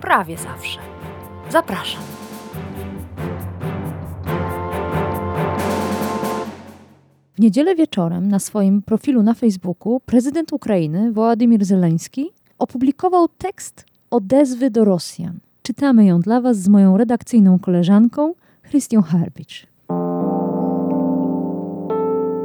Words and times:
prawie 0.00 0.36
zawsze. 0.36 0.80
Zapraszam. 1.50 2.02
W 7.34 7.40
niedzielę 7.40 7.74
wieczorem 7.74 8.28
na 8.28 8.38
swoim 8.38 8.82
profilu 8.82 9.22
na 9.22 9.34
Facebooku 9.34 10.00
prezydent 10.06 10.52
Ukrainy 10.52 11.12
Wołodymyr 11.12 11.64
Zeleński 11.64 12.30
opublikował 12.58 13.28
tekst 13.38 13.86
odezwy 14.10 14.70
do 14.70 14.84
Rosjan. 14.84 15.38
Czytamy 15.62 16.04
ją 16.04 16.20
dla 16.20 16.40
Was 16.40 16.56
z 16.56 16.68
moją 16.68 16.96
redakcyjną 16.96 17.58
koleżanką 17.58 18.34
Христю 18.62 19.02
Харбіч. 19.02 19.66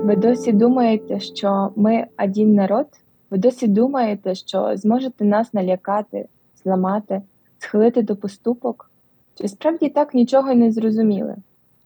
Ви 0.05 0.15
досі 0.15 0.51
думаєте, 0.51 1.19
що 1.19 1.71
ми 1.75 2.05
один 2.23 2.53
народ? 2.53 2.87
Ви 3.31 3.37
досі 3.37 3.67
думаєте, 3.67 4.35
що 4.35 4.77
зможете 4.77 5.25
нас 5.25 5.53
налякати, 5.53 6.27
зламати, 6.63 7.21
схилити 7.59 8.01
до 8.03 8.15
поступок? 8.15 8.91
Чи 9.35 9.47
справді 9.47 9.89
так 9.89 10.13
нічого 10.13 10.51
й 10.51 10.55
не 10.55 10.71
зрозуміли? 10.71 11.35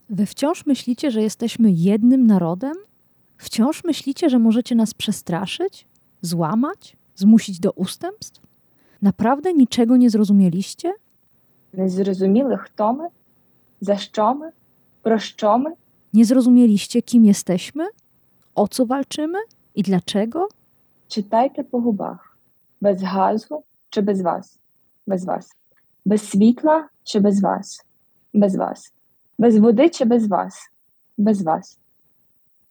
Wy 0.09 0.26
wciąż 0.26 0.66
myślicie, 0.66 1.12
że 1.12 1.22
jesteśmy 1.22 1.72
jednym 1.72 2.28
narodem? 2.28 2.73
Wciąż 3.38 3.84
myślicie, 3.84 4.30
że 4.30 4.39
możecie 4.39 4.76
nas 4.76 4.94
przestraszyć, 4.94 5.88
złamać, 6.22 6.98
zmusić 7.16 7.59
do 7.59 7.72
ustępstw? 7.72 8.42
Naprawdę 9.02 9.53
niczego 9.53 9.98
nie 9.98 10.09
zrozumieliście? 10.09 10.94
Не 11.73 11.89
зрозуміли, 11.89 12.58
хто 12.58 12.94
ми, 12.94 13.08
за 13.81 13.98
що 13.98 14.34
ми, 14.36 14.52
про 15.02 15.20
що 15.20 15.58
ми? 15.58 15.72
Nie 16.14 16.26
zrozumieliście, 16.26 17.02
kim 17.02 17.26
jesteśmy? 17.26 17.88
O 18.56 18.67
co 18.67 18.86
walczymy 18.86 19.39
i 19.76 19.84
dlaczego? 19.84 20.48
Читайте 21.08 21.64
по 21.64 21.80
губах. 21.80 22.38
Без 22.81 23.02
газу 23.02 23.64
чи 23.89 24.02
без 24.02 24.22
вас? 24.22 24.59
Без 25.08 25.26
вас. 25.26 25.56
Без 26.08 26.30
світла 26.30 26.89
чи 27.03 27.20
без 27.20 27.42
вас? 27.42 27.86
Без 28.34 28.56
вас. 28.56 28.94
Без 29.38 29.58
води 29.58 29.89
чи 29.89 30.06
без 30.06 30.28
вас? 30.28 30.72
Без 31.17 31.42
вас. 31.42 31.80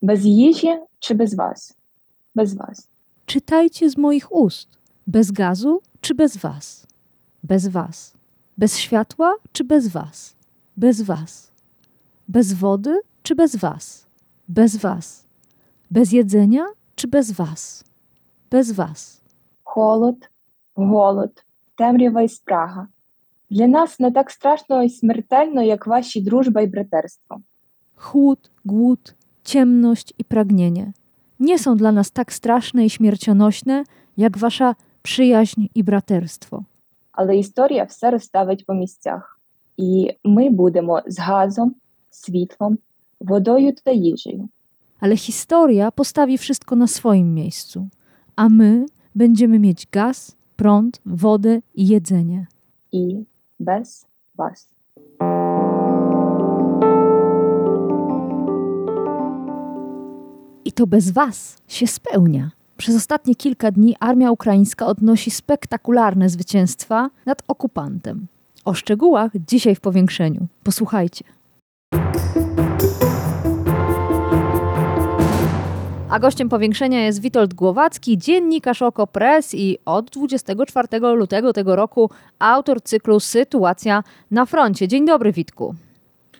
Без 0.02 0.26
їжі 0.26 0.78
чи 0.98 1.14
без 1.14 1.34
вас? 1.34 1.76
Без 2.34 2.54
вас. 2.54 2.88
Czytajcie 3.26 3.90
z 3.90 3.96
moich 3.96 4.32
ust. 4.32 4.68
Bez 5.06 5.30
gazu 5.30 5.80
czy 6.00 6.14
bez 6.14 6.36
was? 6.36 6.86
Bez 7.42 7.66
was. 7.66 8.14
Bez 8.56 8.78
światła 8.78 9.36
czy 9.52 9.64
bez 9.64 9.88
was? 9.88 10.34
Bez 10.76 11.00
was. 11.00 11.50
Bez 12.28 12.52
wody 12.52 13.00
czy 13.22 13.34
bez 13.34 13.56
was? 13.56 14.06
Bez 14.48 14.76
was. 14.76 15.24
Bez 15.90 16.12
jedzenia 16.12 16.66
czy 16.94 17.08
bez 17.08 17.32
was? 17.32 17.84
Bez 18.50 18.72
was. 18.72 19.20
Холод, 19.64 20.30
голод, 20.74 21.44
темрява 21.76 22.22
і 22.22 22.28
спрага. 22.28 22.88
Для 23.50 23.66
нас 23.66 24.00
не 24.00 24.10
так 24.10 24.30
страшно 24.30 24.82
і 24.82 24.90
смертельно, 24.90 25.62
як 25.62 25.86
ваші 25.86 26.20
дружба 26.20 26.60
і 26.60 26.66
братерство. 26.66 27.40
Chłód, 27.94 28.50
głód, 28.64 29.14
ciemność 29.42 30.14
i 30.18 30.24
pragnienie 30.24 30.92
nie 31.42 31.58
są 31.58 31.76
dla 31.76 31.92
nas 31.92 32.10
tak 32.10 32.32
straszne 32.32 32.86
i 32.86 32.90
śmiercionośne, 32.90 33.84
jak 34.16 34.38
wasza 34.38 34.74
przyjaźń 35.02 35.66
i 35.74 35.82
braterstwo. 35.82 36.64
Але 37.12 37.36
історія 37.36 37.84
все 37.84 38.10
розставить 38.10 38.66
по 38.66 38.74
місцях. 38.74 39.40
І 39.76 40.16
ми 40.24 40.50
будемо 40.50 41.02
з 41.06 41.18
газом, 41.18 41.74
світлом, 42.10 42.78
водою 43.20 43.72
та 43.84 43.90
їжею. 43.90 44.48
Ale 45.00 45.16
historia 45.16 45.90
postawi 45.90 46.38
wszystko 46.38 46.76
na 46.76 46.86
swoim 46.86 47.34
miejscu, 47.34 47.88
a 48.36 48.48
my 48.48 48.86
będziemy 49.14 49.58
mieć 49.58 49.86
gaz, 49.92 50.36
prąd, 50.56 51.00
wodę 51.06 51.60
i 51.74 51.86
jedzenie. 51.86 52.46
І 52.92 53.24
bez 53.59 54.05
Was. 54.35 54.69
I 60.65 60.71
to 60.71 60.87
bez 60.87 61.11
Was 61.11 61.57
się 61.67 61.87
spełnia. 61.87 62.51
Przez 62.77 62.95
ostatnie 62.95 63.35
kilka 63.35 63.71
dni 63.71 63.95
armia 63.99 64.31
ukraińska 64.31 64.85
odnosi 64.85 65.31
spektakularne 65.31 66.29
zwycięstwa 66.29 67.09
nad 67.25 67.43
okupantem. 67.47 68.27
O 68.65 68.73
szczegółach 68.73 69.31
dzisiaj 69.47 69.75
w 69.75 69.79
powiększeniu. 69.79 70.47
Posłuchajcie. 70.63 71.23
A 76.17 76.19
gościem 76.19 76.49
powiększenia 76.49 77.05
jest 77.05 77.21
Witold 77.21 77.53
Głowacki, 77.53 78.17
dziennikarz 78.17 78.81
Oko 78.81 79.07
Press 79.07 79.53
i 79.53 79.77
od 79.85 80.09
24 80.09 80.87
lutego 80.99 81.53
tego 81.53 81.75
roku 81.75 82.09
autor 82.39 82.81
cyklu 82.81 83.19
Sytuacja 83.19 84.03
na 84.31 84.45
froncie. 84.45 84.87
Dzień 84.87 85.05
dobry, 85.05 85.31
Witku. 85.31 85.75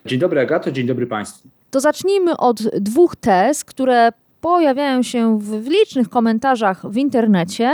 Dzień 0.06 0.18
dobry 0.18 0.40
Agato, 0.40 0.72
dzień 0.72 0.86
dobry 0.86 1.06
Państwu. 1.06 1.48
To 1.70 1.80
zacznijmy 1.80 2.36
od 2.36 2.62
dwóch 2.62 3.16
tez, 3.16 3.64
które 3.64 4.12
pojawiają 4.40 5.02
się 5.02 5.38
w, 5.38 5.44
w 5.44 5.68
licznych 5.68 6.08
komentarzach 6.08 6.90
w 6.90 6.96
internecie. 6.96 7.70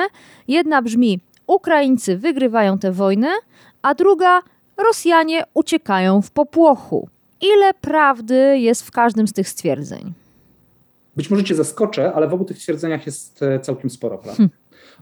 Jedna 0.48 0.82
brzmi: 0.82 1.20
Ukraińcy 1.46 2.16
wygrywają 2.16 2.78
tę 2.78 2.92
wojnę, 2.92 3.28
a 3.82 3.94
druga: 3.94 4.40
Rosjanie 4.76 5.44
uciekają 5.54 6.22
w 6.22 6.30
popłochu. 6.30 7.08
Ile 7.40 7.74
prawdy 7.74 8.58
jest 8.58 8.86
w 8.86 8.90
każdym 8.90 9.28
z 9.28 9.32
tych 9.32 9.48
stwierdzeń? 9.48 10.23
Być 11.16 11.30
może 11.30 11.44
Cię 11.44 11.54
zaskoczę, 11.54 12.12
ale 12.12 12.28
w 12.28 12.34
obu 12.34 12.44
tych 12.44 12.58
twierdzeniach 12.58 13.06
jest 13.06 13.42
e, 13.42 13.60
całkiem 13.60 13.90
sporo 13.90 14.18
prawdy. 14.18 14.48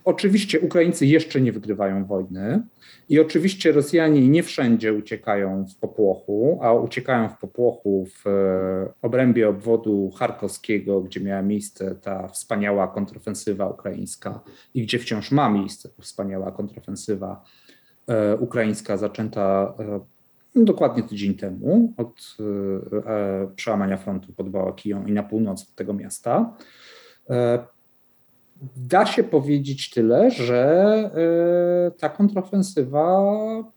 Oczywiście 0.05 0.61
Ukraińcy 0.61 1.07
jeszcze 1.07 1.41
nie 1.41 1.53
wygrywają 1.53 2.05
wojny 2.05 2.63
i 3.09 3.21
oczywiście 3.21 3.73
Rosjanie 3.73 4.29
nie 4.29 4.43
wszędzie 4.43 4.95
uciekają 4.95 5.67
w 5.67 5.77
popłochu, 5.77 6.59
a 6.63 6.73
uciekają 6.73 7.29
w 7.29 7.39
popłochu 7.39 8.07
w 8.07 8.27
e, 8.27 8.93
obrębie 9.03 9.49
obwodu 9.49 10.11
charkowskiego, 10.11 11.01
gdzie 11.01 11.21
miała 11.21 11.43
miejsce 11.43 11.95
ta 11.95 12.29
wspaniała 12.29 12.89
kontrofensywa 12.89 13.69
ukraińska 13.69 14.41
i 14.75 14.83
gdzie 14.83 14.99
wciąż 14.99 15.31
ma 15.31 15.51
miejsce 15.51 15.89
wspaniała 16.01 16.53
kontrofensywa 16.53 17.45
e, 18.07 18.37
ukraińska 18.37 18.97
zaczęta 18.97 19.75
dokładnie 20.55 21.03
tydzień 21.03 21.35
temu 21.35 21.93
od 21.97 22.37
e, 22.41 23.11
e, 23.11 23.49
przełamania 23.57 23.97
frontu 23.97 24.33
pod 24.33 24.49
Bałakiją 24.49 25.07
i 25.07 25.13
na 25.13 25.23
północ 25.23 25.63
od 25.63 25.75
tego 25.75 25.95
miasta. 25.95 26.57
E, 27.31 27.67
Da 28.77 29.07
się 29.07 29.25
powiedzieć 29.25 29.91
tyle, 29.91 30.31
że 30.31 31.11
ta 31.99 32.09
kontrofensywa 32.09 33.35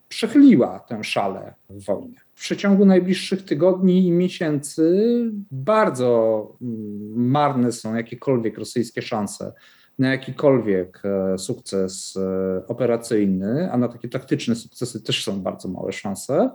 przechyliła 0.09 0.79
tę 0.79 1.03
szalę 1.03 1.53
w 1.69 1.85
wojnie. 1.85 2.19
W 2.35 2.39
przeciągu 2.39 2.85
najbliższych 2.85 3.45
tygodni 3.45 4.07
i 4.07 4.11
miesięcy 4.11 5.05
bardzo 5.51 6.57
mm, 6.61 7.29
marne 7.29 7.71
są 7.71 7.95
jakiekolwiek 7.95 8.57
rosyjskie 8.57 9.01
szanse 9.01 9.53
na 9.99 10.11
jakikolwiek 10.11 11.01
e, 11.05 11.37
sukces 11.37 12.17
e, 12.17 12.67
operacyjny, 12.67 13.71
a 13.71 13.77
na 13.77 13.87
takie 13.87 14.09
taktyczne 14.09 14.55
sukcesy 14.55 15.01
też 15.01 15.23
są 15.23 15.41
bardzo 15.41 15.67
małe 15.69 15.91
szanse. 15.91 16.49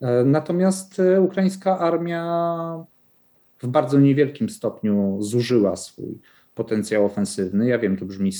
E, 0.00 0.24
Natomiast 0.24 1.02
ukraińska 1.20 1.78
armia 1.78 2.84
w 3.62 3.66
bardzo 3.66 3.98
niewielkim 4.00 4.48
stopniu 4.48 5.22
zużyła 5.22 5.76
swój 5.76 6.18
potencjał 6.54 7.04
ofensywny. 7.04 7.68
Ja 7.68 7.78
wiem, 7.78 7.96
to 7.96 8.04
brzmi 8.04 8.32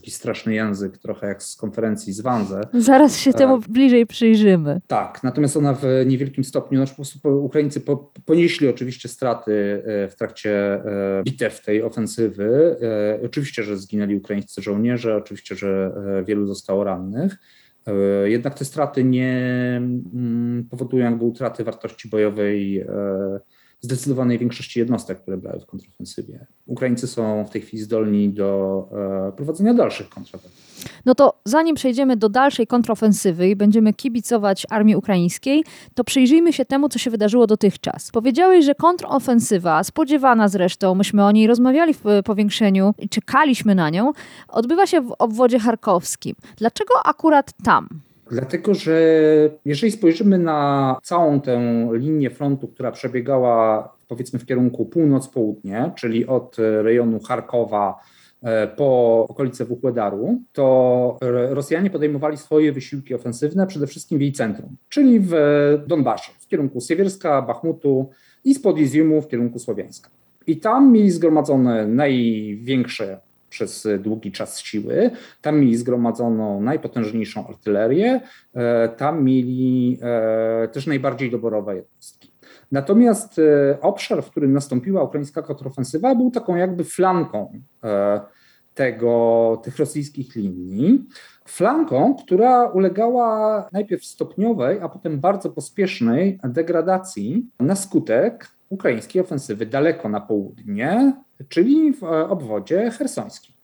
taki 0.00 0.10
straszny 0.10 0.54
język, 0.54 0.98
trochę 0.98 1.26
jak 1.26 1.42
z 1.42 1.56
konferencji 1.56 2.12
z 2.12 2.20
Wanze. 2.20 2.60
Zaraz 2.74 3.18
się 3.18 3.32
temu 3.32 3.58
bliżej 3.68 4.06
przyjrzymy. 4.06 4.80
Tak, 4.86 5.22
natomiast 5.22 5.56
ona 5.56 5.74
w 5.74 5.82
niewielkim 6.06 6.44
stopniu, 6.44 6.78
znaczy 6.78 6.92
po 6.92 6.96
prostu 6.96 7.44
Ukraińcy 7.44 7.80
po, 7.80 8.12
ponieśli 8.24 8.68
oczywiście 8.68 9.08
straty 9.08 9.82
e, 9.86 10.08
w 10.08 10.16
trakcie 10.16 10.50
e, 10.84 11.22
bitew 11.24 11.64
tej 11.64 11.82
ofensywy. 11.82 12.76
E, 12.82 13.18
Oczywiście, 13.24 13.62
że 13.62 13.76
zginęli 13.76 14.16
ukraińscy 14.16 14.62
żołnierze, 14.62 15.16
oczywiście, 15.16 15.56
że 15.56 15.92
e, 16.20 16.24
wielu 16.24 16.46
zostało 16.46 16.84
rannych. 16.84 17.36
E, 17.86 18.30
Jednak 18.30 18.58
te 18.58 18.64
straty 18.64 19.04
nie 19.04 19.36
mm, 19.76 20.68
powodują 20.70 21.04
jakby 21.04 21.24
utraty 21.24 21.64
wartości 21.64 22.08
bojowej 22.08 22.78
e, 22.78 22.86
zdecydowanej 23.80 24.38
większości 24.38 24.78
jednostek, 24.78 25.22
które 25.22 25.36
brały 25.36 25.60
w 25.60 25.66
kontrofensywie. 25.66 26.46
Ukraińcy 26.66 27.06
są 27.06 27.44
w 27.44 27.50
tej 27.50 27.62
chwili 27.62 27.82
zdolni 27.82 28.30
do 28.30 28.88
e, 29.28 29.32
prowadzenia 29.32 29.74
dalszych 29.74 30.08
kontrataków. 30.08 30.68
No 31.06 31.14
to 31.14 31.40
zanim 31.44 31.76
przejdziemy 31.76 32.16
do 32.16 32.28
dalszej 32.28 32.66
kontrofensywy 32.66 33.48
i 33.48 33.56
będziemy 33.56 33.92
kibicować 33.92 34.66
armii 34.70 34.96
ukraińskiej, 34.96 35.64
to 35.94 36.04
przyjrzyjmy 36.04 36.52
się 36.52 36.64
temu, 36.64 36.88
co 36.88 36.98
się 36.98 37.10
wydarzyło 37.10 37.46
dotychczas. 37.46 38.10
Powiedziałeś, 38.10 38.64
że 38.64 38.74
kontrofensywa, 38.74 39.84
spodziewana 39.84 40.48
zresztą, 40.48 40.94
myśmy 40.94 41.24
o 41.24 41.32
niej 41.32 41.46
rozmawiali 41.46 41.94
w 41.94 42.02
powiększeniu 42.24 42.94
i 42.98 43.08
czekaliśmy 43.08 43.74
na 43.74 43.90
nią, 43.90 44.12
odbywa 44.48 44.86
się 44.86 45.00
w 45.00 45.14
obwodzie 45.18 45.58
charkowskim. 45.58 46.34
Dlaczego 46.56 46.94
akurat 47.04 47.52
tam? 47.64 48.07
Dlatego, 48.30 48.74
że 48.74 49.00
jeżeli 49.64 49.92
spojrzymy 49.92 50.38
na 50.38 50.96
całą 51.02 51.40
tę 51.40 51.88
linię 51.92 52.30
frontu, 52.30 52.68
która 52.68 52.92
przebiegała 52.92 53.92
powiedzmy 54.08 54.38
w 54.38 54.46
kierunku 54.46 54.86
północ-południe, 54.86 55.92
czyli 55.96 56.26
od 56.26 56.56
rejonu 56.58 57.20
Charkowa 57.20 58.00
e, 58.42 58.68
po 58.68 59.26
okolice 59.28 59.64
Wuchledaru, 59.64 60.42
to 60.52 61.18
Rosjanie 61.50 61.90
podejmowali 61.90 62.36
swoje 62.36 62.72
wysiłki 62.72 63.14
ofensywne 63.14 63.66
przede 63.66 63.86
wszystkim 63.86 64.18
w 64.18 64.20
jej 64.20 64.32
centrum, 64.32 64.76
czyli 64.88 65.20
w 65.20 65.32
Donbasie, 65.86 66.32
w 66.38 66.48
kierunku 66.48 66.80
Siewierska, 66.80 67.42
Bachmutu 67.42 68.10
i 68.44 68.54
spod 68.54 68.78
Iziumu 68.78 69.22
w 69.22 69.28
kierunku 69.28 69.58
Słowiańska. 69.58 70.10
I 70.46 70.56
tam 70.56 70.92
mieli 70.92 71.10
zgromadzone 71.10 71.86
największe 71.86 73.20
przez 73.50 73.88
długi 73.98 74.32
czas 74.32 74.60
siły. 74.60 75.10
Tam 75.42 75.60
mieli 75.60 75.76
zgromadzoną 75.76 76.60
najpotężniejszą 76.60 77.48
artylerię, 77.48 78.20
e, 78.54 78.88
tam 78.88 79.24
mieli 79.24 79.98
e, 80.02 80.68
też 80.68 80.86
najbardziej 80.86 81.30
doborowe 81.30 81.76
jednostki. 81.76 82.32
Natomiast 82.72 83.38
e, 83.38 83.78
obszar, 83.80 84.22
w 84.22 84.30
którym 84.30 84.52
nastąpiła 84.52 85.02
ukraińska 85.02 85.42
kontrofensywa, 85.42 86.14
był 86.14 86.30
taką 86.30 86.56
jakby 86.56 86.84
flanką 86.84 87.52
tego, 88.74 89.60
tych 89.64 89.76
rosyjskich 89.76 90.36
linii. 90.36 91.04
Flanką, 91.44 92.14
która 92.14 92.64
ulegała 92.66 93.68
najpierw 93.72 94.04
stopniowej, 94.04 94.78
a 94.80 94.88
potem 94.88 95.20
bardzo 95.20 95.50
pospiesznej 95.50 96.38
degradacji 96.44 97.46
na 97.60 97.76
skutek 97.76 98.48
ukraińskiej 98.68 99.22
ofensywy 99.22 99.66
daleko 99.66 100.08
na 100.08 100.20
południe, 100.20 101.12
czyli 101.48 101.92
w 101.92 102.02
obwodzie 102.04 102.90
hersońskim. 102.90 103.54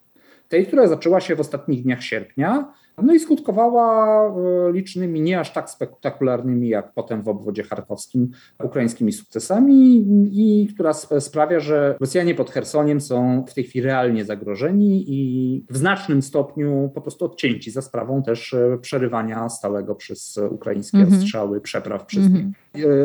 Tej, 0.49 0.67
która 0.67 0.87
zaczęła 0.87 1.21
się 1.21 1.35
w 1.35 1.39
ostatnich 1.39 1.83
dniach 1.83 2.03
sierpnia, 2.03 2.73
no 3.03 3.13
i 3.13 3.19
skutkowała 3.19 4.19
e, 4.27 4.71
licznymi, 4.71 5.21
nie 5.21 5.39
aż 5.39 5.53
tak 5.53 5.69
spektakularnymi 5.69 6.69
jak 6.69 6.93
potem 6.93 7.21
w 7.21 7.27
obwodzie 7.27 7.63
charkowskim, 7.63 8.31
ukraińskimi 8.63 9.11
sukcesami 9.11 10.05
i 10.31 10.67
która 10.73 10.93
sprawia, 11.19 11.59
że 11.59 11.95
Rosjanie 11.99 12.35
pod 12.35 12.51
Chersoniem 12.51 13.01
są 13.01 13.45
w 13.47 13.53
tej 13.53 13.63
chwili 13.63 13.85
realnie 13.85 14.25
zagrożeni 14.25 15.05
i 15.07 15.65
w 15.69 15.77
znacznym 15.77 16.21
stopniu 16.21 16.91
po 16.93 17.01
prostu 17.01 17.25
odcięci 17.25 17.71
za 17.71 17.81
sprawą 17.81 18.23
też 18.23 18.53
e, 18.53 18.77
przerywania 18.81 19.49
stałego 19.49 19.95
przez 19.95 20.39
ukraińskie 20.49 20.97
mm 20.97 21.09
-hmm. 21.09 21.17
ostrzały 21.17 21.61
przepraw 21.61 22.05
przez 22.05 22.25
mm 22.25 22.33
-hmm. 22.33 22.51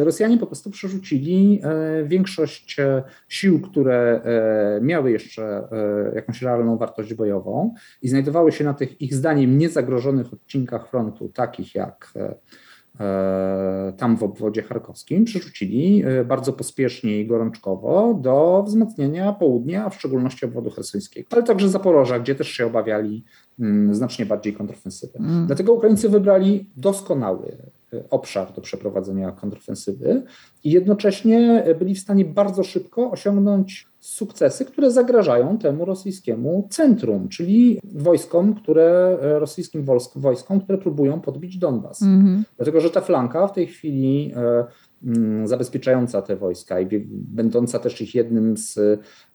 Rosjanie 0.04 0.38
po 0.38 0.46
prostu 0.46 0.70
przerzucili 0.70 1.62
większość 2.04 2.76
sił, 3.28 3.60
które 3.60 4.20
miały 4.82 5.10
jeszcze 5.10 5.68
jakąś 6.14 6.42
realną 6.42 6.76
wartość 6.76 7.14
bojową 7.14 7.74
i 8.02 8.08
znajdowały 8.08 8.52
się 8.52 8.64
na 8.64 8.74
tych 8.74 9.00
ich 9.00 9.14
zdaniem 9.14 9.58
niezagrożonych 9.58 10.00
zagrożonych 10.00 10.32
odcinkach 10.32 10.88
frontu, 10.88 11.28
takich 11.28 11.74
jak 11.74 12.12
e, 12.16 12.34
e, 13.00 13.92
tam 13.96 14.16
w 14.16 14.22
obwodzie 14.22 14.62
charkowskim, 14.62 15.24
przerzucili 15.24 16.02
e, 16.04 16.24
bardzo 16.24 16.52
pospiesznie 16.52 17.20
i 17.20 17.26
gorączkowo 17.26 18.14
do 18.14 18.62
wzmocnienia 18.66 19.32
południa, 19.32 19.84
a 19.84 19.90
w 19.90 19.94
szczególności 19.94 20.44
obwodu 20.44 20.70
hersońskiego, 20.70 21.28
ale 21.30 21.42
także 21.42 21.68
Zaporoża, 21.68 22.18
gdzie 22.18 22.34
też 22.34 22.48
się 22.48 22.66
obawiali 22.66 23.24
mm, 23.60 23.94
znacznie 23.94 24.26
bardziej 24.26 24.52
kontrofensywy. 24.52 25.18
Mm. 25.18 25.46
Dlatego 25.46 25.72
Ukraińcy 25.72 26.08
wybrali 26.08 26.70
doskonały 26.76 27.56
obszar 28.10 28.52
do 28.52 28.60
przeprowadzenia 28.60 29.32
kontrofensywy 29.32 30.22
i 30.64 30.70
jednocześnie 30.70 31.64
byli 31.78 31.94
w 31.94 32.00
stanie 32.00 32.24
bardzo 32.24 32.64
szybko 32.64 33.10
osiągnąć 33.10 33.90
sukcesy, 34.00 34.64
które 34.64 34.90
zagrażają 34.90 35.58
temu 35.58 35.84
rosyjskiemu 35.84 36.66
centrum, 36.70 37.28
czyli 37.28 37.80
wojskom, 37.84 38.54
które, 38.54 39.18
rosyjskim 39.20 39.84
wojskom, 40.16 40.60
które 40.60 40.78
próbują 40.78 41.20
podbić 41.20 41.58
Donbas. 41.58 42.02
Mm-hmm. 42.02 42.42
Dlatego, 42.56 42.80
że 42.80 42.90
ta 42.90 43.00
flanka 43.00 43.46
w 43.46 43.52
tej 43.52 43.66
chwili 43.66 44.32
e, 44.36 44.64
mm, 45.04 45.48
zabezpieczająca 45.48 46.22
te 46.22 46.36
wojska 46.36 46.80
i 46.80 47.06
będąca 47.10 47.78
też 47.78 48.00
ich 48.00 48.14
jednym 48.14 48.56
z 48.56 48.78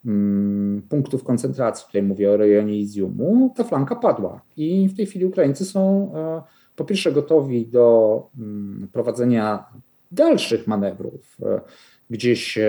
mm, 0.05 0.81
punktów 0.89 1.23
koncentracji, 1.23 1.85
tutaj 1.85 2.03
mówię 2.03 2.31
o 2.31 2.37
rejonie 2.37 2.77
Iziumu, 2.77 3.53
ta 3.55 3.63
flanka 3.63 3.95
padła 3.95 4.41
i 4.57 4.87
w 4.87 4.97
tej 4.97 5.05
chwili 5.05 5.25
Ukraińcy 5.25 5.65
są 5.65 6.11
e, 6.15 6.41
po 6.75 6.85
pierwsze 6.85 7.11
gotowi 7.11 7.67
do 7.67 8.27
mm, 8.37 8.87
prowadzenia 8.91 9.65
dalszych 10.11 10.67
manewrów 10.67 11.37
e, 11.41 11.61
gdzieś 12.09 12.57
e, 12.57 12.65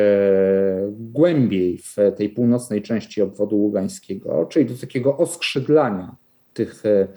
głębiej 0.90 1.78
w 1.78 1.96
tej 2.16 2.28
północnej 2.28 2.82
części 2.82 3.22
obwodu 3.22 3.56
ługańskiego, 3.56 4.46
czyli 4.50 4.66
do 4.66 4.74
takiego 4.80 5.16
oskrzydlania 5.16 6.16
tych 6.54 6.86
e, 6.86 7.08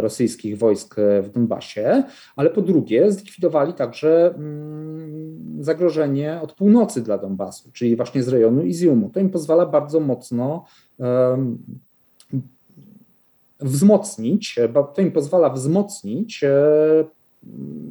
rosyjskich 0.00 0.58
wojsk 0.58 0.96
w 1.22 1.30
Donbasie, 1.34 2.02
ale 2.36 2.50
po 2.50 2.62
drugie 2.62 3.12
zlikwidowali 3.12 3.72
także 3.72 4.34
mm, 4.36 5.56
zagrożenie 5.60 6.40
od 6.42 6.52
północy 6.52 7.02
dla 7.02 7.18
Donbasu, 7.18 7.70
czyli 7.72 7.96
właśnie 7.96 8.22
z 8.22 8.28
rejonu 8.28 8.62
Iziumu. 8.62 9.10
To 9.10 9.20
im 9.20 9.30
pozwala 9.30 9.66
bardzo 9.66 10.00
mocno 10.00 10.64
wzmocnić, 13.60 14.58
to 14.94 15.02
im 15.02 15.12
pozwala 15.12 15.50
wzmocnić 15.50 16.44
e, 16.44 17.04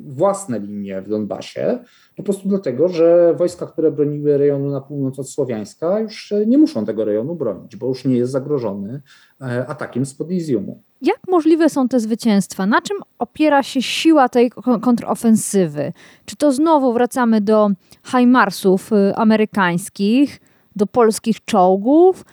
własne 0.07 0.59
linie 0.59 1.01
w 1.01 1.09
Donbasie, 1.09 1.79
po 2.15 2.23
prostu 2.23 2.49
dlatego, 2.49 2.87
że 2.87 3.33
wojska, 3.37 3.67
które 3.67 3.91
broniły 3.91 4.37
rejonu 4.37 4.69
na 4.69 4.81
północ 4.81 5.19
od 5.19 5.29
Słowiańska, 5.29 5.99
już 5.99 6.33
nie 6.47 6.57
muszą 6.57 6.85
tego 6.85 7.05
rejonu 7.05 7.35
bronić, 7.35 7.75
bo 7.75 7.87
już 7.87 8.05
nie 8.05 8.17
jest 8.17 8.31
zagrożony 8.31 9.01
e, 9.41 9.67
atakiem 9.67 10.05
spod 10.05 10.31
Iziumu. 10.31 10.81
Jak 11.03 11.19
możliwe 11.27 11.69
są 11.69 11.87
te 11.87 11.99
zwycięstwa? 11.99 12.65
Na 12.65 12.81
czym 12.81 12.97
opiera 13.19 13.63
się 13.63 13.81
siła 13.81 14.29
tej 14.29 14.51
kontrofensywy? 14.81 15.93
Czy 16.25 16.35
to 16.35 16.51
znowu 16.51 16.93
wracamy 16.93 17.41
do 17.41 17.69
Hajmarsów 18.03 18.93
y, 18.93 19.15
amerykańskich, 19.15 20.39
do 20.75 20.87
polskich 20.87 21.45
czołgów? 21.45 22.25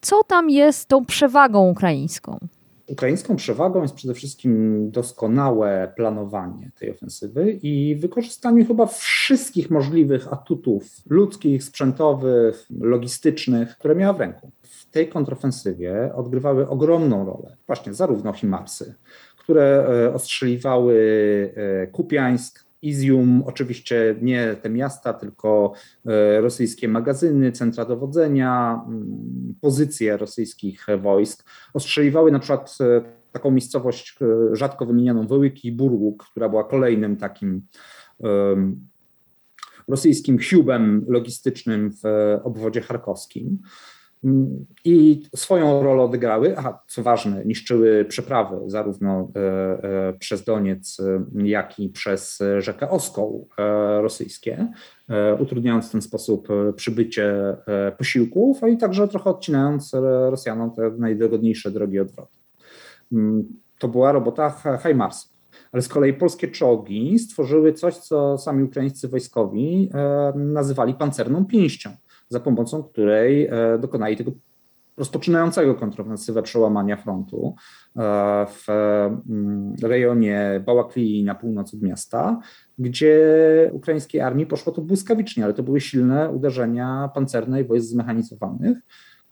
Co 0.00 0.24
tam 0.24 0.50
jest 0.50 0.88
tą 0.88 1.04
przewagą 1.04 1.70
ukraińską? 1.70 2.38
Ukraińską 2.92 3.36
przewagą 3.36 3.82
jest 3.82 3.94
przede 3.94 4.14
wszystkim 4.14 4.90
doskonałe 4.90 5.92
planowanie 5.96 6.70
tej 6.78 6.90
ofensywy 6.90 7.58
i 7.62 7.96
wykorzystanie 7.96 8.64
chyba 8.64 8.86
wszystkich 8.86 9.70
możliwych 9.70 10.32
atutów 10.32 10.84
ludzkich, 11.10 11.64
sprzętowych, 11.64 12.66
logistycznych, 12.80 13.78
które 13.78 13.94
miała 13.94 14.12
w 14.12 14.20
ręku. 14.20 14.50
W 14.62 14.90
tej 14.90 15.08
kontrofensywie 15.08 16.14
odgrywały 16.14 16.68
ogromną 16.68 17.26
rolę 17.26 17.56
właśnie 17.66 17.94
zarówno 17.94 18.32
Himarsy, 18.32 18.94
które 19.36 19.86
e, 19.88 20.14
ostrzeliwały 20.14 20.94
e, 21.56 21.86
Kupiańsk, 21.86 22.64
Izium, 22.82 23.42
oczywiście 23.46 24.14
nie 24.22 24.56
te 24.62 24.70
miasta, 24.70 25.12
tylko 25.12 25.72
e, 26.06 26.40
rosyjskie 26.40 26.88
magazyny, 26.88 27.52
centra 27.52 27.84
dowodzenia, 27.84 28.82
mm, 28.88 29.54
pozycje 29.60 30.16
rosyjskich 30.16 30.86
wojsk. 31.02 31.44
Ostrzeliwały 31.74 32.32
na 32.32 32.38
przykład 32.38 32.78
e, 32.80 33.02
taką 33.32 33.50
miejscowość 33.50 34.16
e, 34.22 34.56
rzadko 34.56 34.86
wymienianą 34.86 35.26
Wołyki 35.26 35.72
Burłuk, 35.72 36.24
która 36.30 36.48
była 36.48 36.64
kolejnym 36.64 37.16
takim 37.16 37.62
rosyjskim 39.88 40.38
hubem 40.50 41.04
logistycznym 41.08 41.90
w 41.92 42.38
obwodzie 42.44 42.80
charkowskim. 42.80 43.58
I 44.84 45.22
swoją 45.36 45.82
rolę 45.82 46.02
odegrały, 46.02 46.58
a 46.58 46.82
co 46.88 47.02
ważne, 47.02 47.44
niszczyły 47.44 48.04
przeprawy 48.04 48.56
zarówno 48.66 49.30
e, 49.36 49.40
e, 49.40 50.12
przez 50.12 50.44
Doniec, 50.44 50.98
jak 51.34 51.78
i 51.78 51.88
przez 51.88 52.38
rzekę 52.58 52.90
Oskoł 52.90 53.48
e, 53.58 54.02
rosyjskie, 54.02 54.68
utrudniając 55.38 55.88
w 55.88 55.92
ten 55.92 56.02
sposób 56.02 56.48
przybycie 56.76 57.56
posiłków, 57.98 58.64
a 58.64 58.68
i 58.68 58.76
także 58.76 59.08
trochę 59.08 59.30
odcinając 59.30 59.92
Rosjanom 60.30 60.74
te 60.74 60.90
najdogodniejsze 60.98 61.70
drogi 61.70 61.98
odwrotu. 61.98 62.38
Mm, 63.12 63.44
to 63.78 63.88
była 63.88 64.12
robota 64.12 64.50
Hajmarsów. 64.50 65.32
Ale 65.72 65.82
z 65.82 65.88
kolei 65.88 66.12
polskie 66.14 66.48
czołgi 66.48 67.18
stworzyły 67.18 67.72
coś, 67.72 67.96
co 67.96 68.38
sami 68.38 68.62
ukraińscy 68.64 69.08
wojskowi 69.08 69.90
nazywali 70.34 70.94
pancerną 70.94 71.44
pięścią 71.44 71.90
za 72.32 72.40
pomocą 72.40 72.82
której 72.82 73.46
e, 73.46 73.78
dokonali 73.78 74.16
tego 74.16 74.32
rozpoczynającego 74.96 75.74
kontrofensywę 75.74 76.42
przełamania 76.42 76.96
frontu 76.96 77.54
e, 77.96 78.46
w 78.46 78.68
mm, 78.68 79.74
rejonie 79.82 80.62
Bałaklii 80.66 81.24
na 81.24 81.34
północ 81.34 81.74
od 81.74 81.82
miasta, 81.82 82.40
gdzie 82.78 83.20
ukraińskiej 83.72 84.20
armii 84.20 84.46
poszło 84.46 84.72
to 84.72 84.82
błyskawicznie, 84.82 85.44
ale 85.44 85.54
to 85.54 85.62
były 85.62 85.80
silne 85.80 86.30
uderzenia 86.30 87.10
pancerne 87.14 87.60
i 87.60 87.64
wojsk 87.64 87.86
zmechanizowanych, 87.86 88.78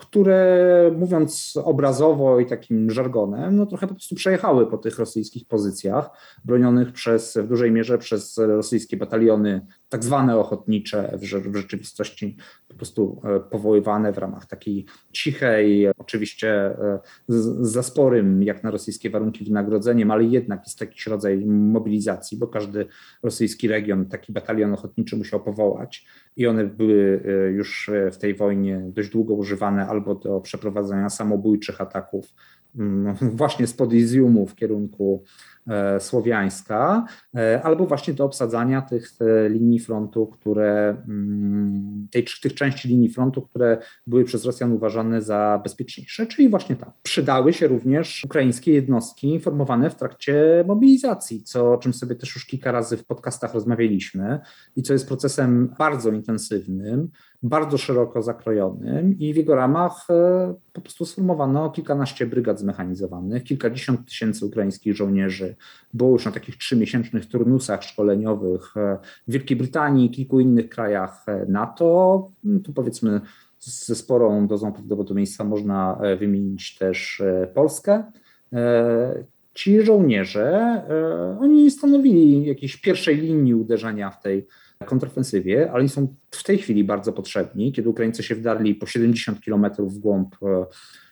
które 0.00 0.90
mówiąc 0.98 1.58
obrazowo 1.64 2.40
i 2.40 2.46
takim 2.46 2.90
żargonem, 2.90 3.56
no 3.56 3.66
trochę 3.66 3.86
po 3.86 3.94
prostu 3.94 4.14
przejechały 4.14 4.66
po 4.66 4.78
tych 4.78 4.98
rosyjskich 4.98 5.46
pozycjach, 5.48 6.10
bronionych 6.44 6.92
przez, 6.92 7.36
w 7.36 7.48
dużej 7.48 7.72
mierze 7.72 7.98
przez 7.98 8.38
rosyjskie 8.38 8.96
bataliony 8.96 9.66
tak 9.88 10.04
zwane 10.04 10.38
ochotnicze, 10.38 11.18
w, 11.22 11.50
w 11.50 11.56
rzeczywistości 11.56 12.36
po 12.68 12.74
prostu 12.74 13.22
e, 13.24 13.40
powoływane 13.40 14.12
w 14.12 14.18
ramach 14.18 14.46
takiej 14.46 14.86
cichej, 15.12 15.88
oczywiście 15.98 16.50
e, 16.50 17.00
za 17.60 17.82
sporym 17.82 18.42
jak 18.42 18.64
na 18.64 18.70
rosyjskie 18.70 19.10
warunki 19.10 19.44
wynagrodzeniem, 19.44 20.10
ale 20.10 20.24
jednak 20.24 20.60
jest 20.66 20.80
jakiś 20.80 21.06
rodzaj 21.06 21.46
mobilizacji, 21.46 22.38
bo 22.38 22.46
każdy 22.46 22.86
rosyjski 23.22 23.68
region 23.68 24.06
taki 24.06 24.32
batalion 24.32 24.72
ochotniczy 24.72 25.16
musiał 25.16 25.40
powołać 25.40 26.06
i 26.40 26.46
one 26.46 26.64
były 26.64 27.22
e, 27.24 27.50
już 27.50 27.90
w 28.12 28.16
tej 28.16 28.34
wojnie 28.34 28.82
dość 28.86 29.08
długo 29.10 29.34
używane 29.34 29.86
albo 29.86 30.14
do 30.14 30.40
przeprowadzania 30.40 31.08
samobójczych 31.08 31.80
ataków 31.80 32.34
właśnie 33.20 33.66
spod 33.66 33.92
Iziumu 33.92 34.46
w 34.46 34.54
kierunku 34.54 35.24
E, 35.70 36.00
słowiańska, 36.00 37.06
e, 37.36 37.62
albo 37.62 37.86
właśnie 37.86 38.14
do 38.14 38.24
obsadzania 38.24 38.82
tych 38.82 39.12
e, 39.20 39.48
linii 39.48 39.78
frontu, 39.78 40.26
które, 40.26 40.96
mm, 41.08 42.08
tej, 42.10 42.24
tych 42.42 42.54
części 42.54 42.88
linii 42.88 43.08
frontu, 43.08 43.42
które 43.42 43.78
były 44.06 44.24
przez 44.24 44.44
Rosjan 44.44 44.72
uważane 44.72 45.22
za 45.22 45.60
bezpieczniejsze, 45.64 46.26
czyli 46.26 46.48
właśnie 46.48 46.76
tam. 46.76 46.92
Przydały 47.02 47.52
się 47.52 47.68
również 47.68 48.24
ukraińskie 48.24 48.72
jednostki 48.72 49.28
informowane 49.28 49.90
w 49.90 49.94
trakcie 49.94 50.64
mobilizacji, 50.66 51.42
co, 51.42 51.72
o 51.72 51.78
czym 51.78 51.94
sobie 51.94 52.14
też 52.14 52.34
już 52.34 52.46
kilka 52.46 52.72
razy 52.72 52.96
w 52.96 53.04
podcastach 53.04 53.54
rozmawialiśmy 53.54 54.40
i 54.76 54.82
co 54.82 54.92
jest 54.92 55.08
procesem 55.08 55.74
bardzo 55.78 56.10
intensywnym, 56.10 57.08
bardzo 57.42 57.78
szeroko 57.78 58.22
zakrojonym 58.22 59.18
i 59.18 59.34
w 59.34 59.36
jego 59.36 59.54
ramach 59.54 60.06
e, 60.10 60.54
po 60.72 60.80
prostu 60.80 61.06
sformowano 61.06 61.70
kilkanaście 61.70 62.26
brygad 62.26 62.60
zmechanizowanych, 62.60 63.44
kilkadziesiąt 63.44 64.04
tysięcy 64.04 64.46
ukraińskich 64.46 64.96
żołnierzy 64.96 65.56
było 65.94 66.10
już 66.10 66.24
na 66.24 66.32
takich 66.32 66.56
trzymiesięcznych 66.56 67.26
turnusach 67.26 67.82
szkoleniowych 67.82 68.76
e, 68.76 68.98
w 69.28 69.32
Wielkiej 69.32 69.56
Brytanii 69.56 70.10
kilku 70.10 70.40
innych 70.40 70.68
krajach 70.68 71.24
e, 71.26 71.46
NATO. 71.48 72.28
No 72.44 72.60
tu 72.60 72.72
powiedzmy 72.72 73.20
ze 73.58 73.94
sporą 73.94 74.46
dozą 74.46 74.72
prawdopodobieństwa 74.72 75.44
można 75.44 76.00
wymienić 76.18 76.78
też 76.78 77.22
Polskę. 77.54 78.04
Ci 79.54 79.82
żołnierze, 79.82 80.82
oni 81.40 81.70
stanowili 81.70 82.46
jakiejś 82.46 82.76
pierwszej 82.76 83.16
linii 83.16 83.54
uderzenia 83.54 84.10
w 84.10 84.22
tej 84.22 84.46
kontrofensywie, 84.86 85.70
ale 85.70 85.80
oni 85.80 85.88
są 85.88 86.14
w 86.30 86.44
tej 86.44 86.58
chwili 86.58 86.84
bardzo 86.84 87.12
potrzebni, 87.12 87.72
kiedy 87.72 87.88
Ukraińcy 87.88 88.22
się 88.22 88.34
wdarli 88.34 88.74
po 88.74 88.86
70 88.86 89.40
kilometrów 89.40 89.94
w 89.94 89.98
głąb 89.98 90.36
e, 90.42 90.66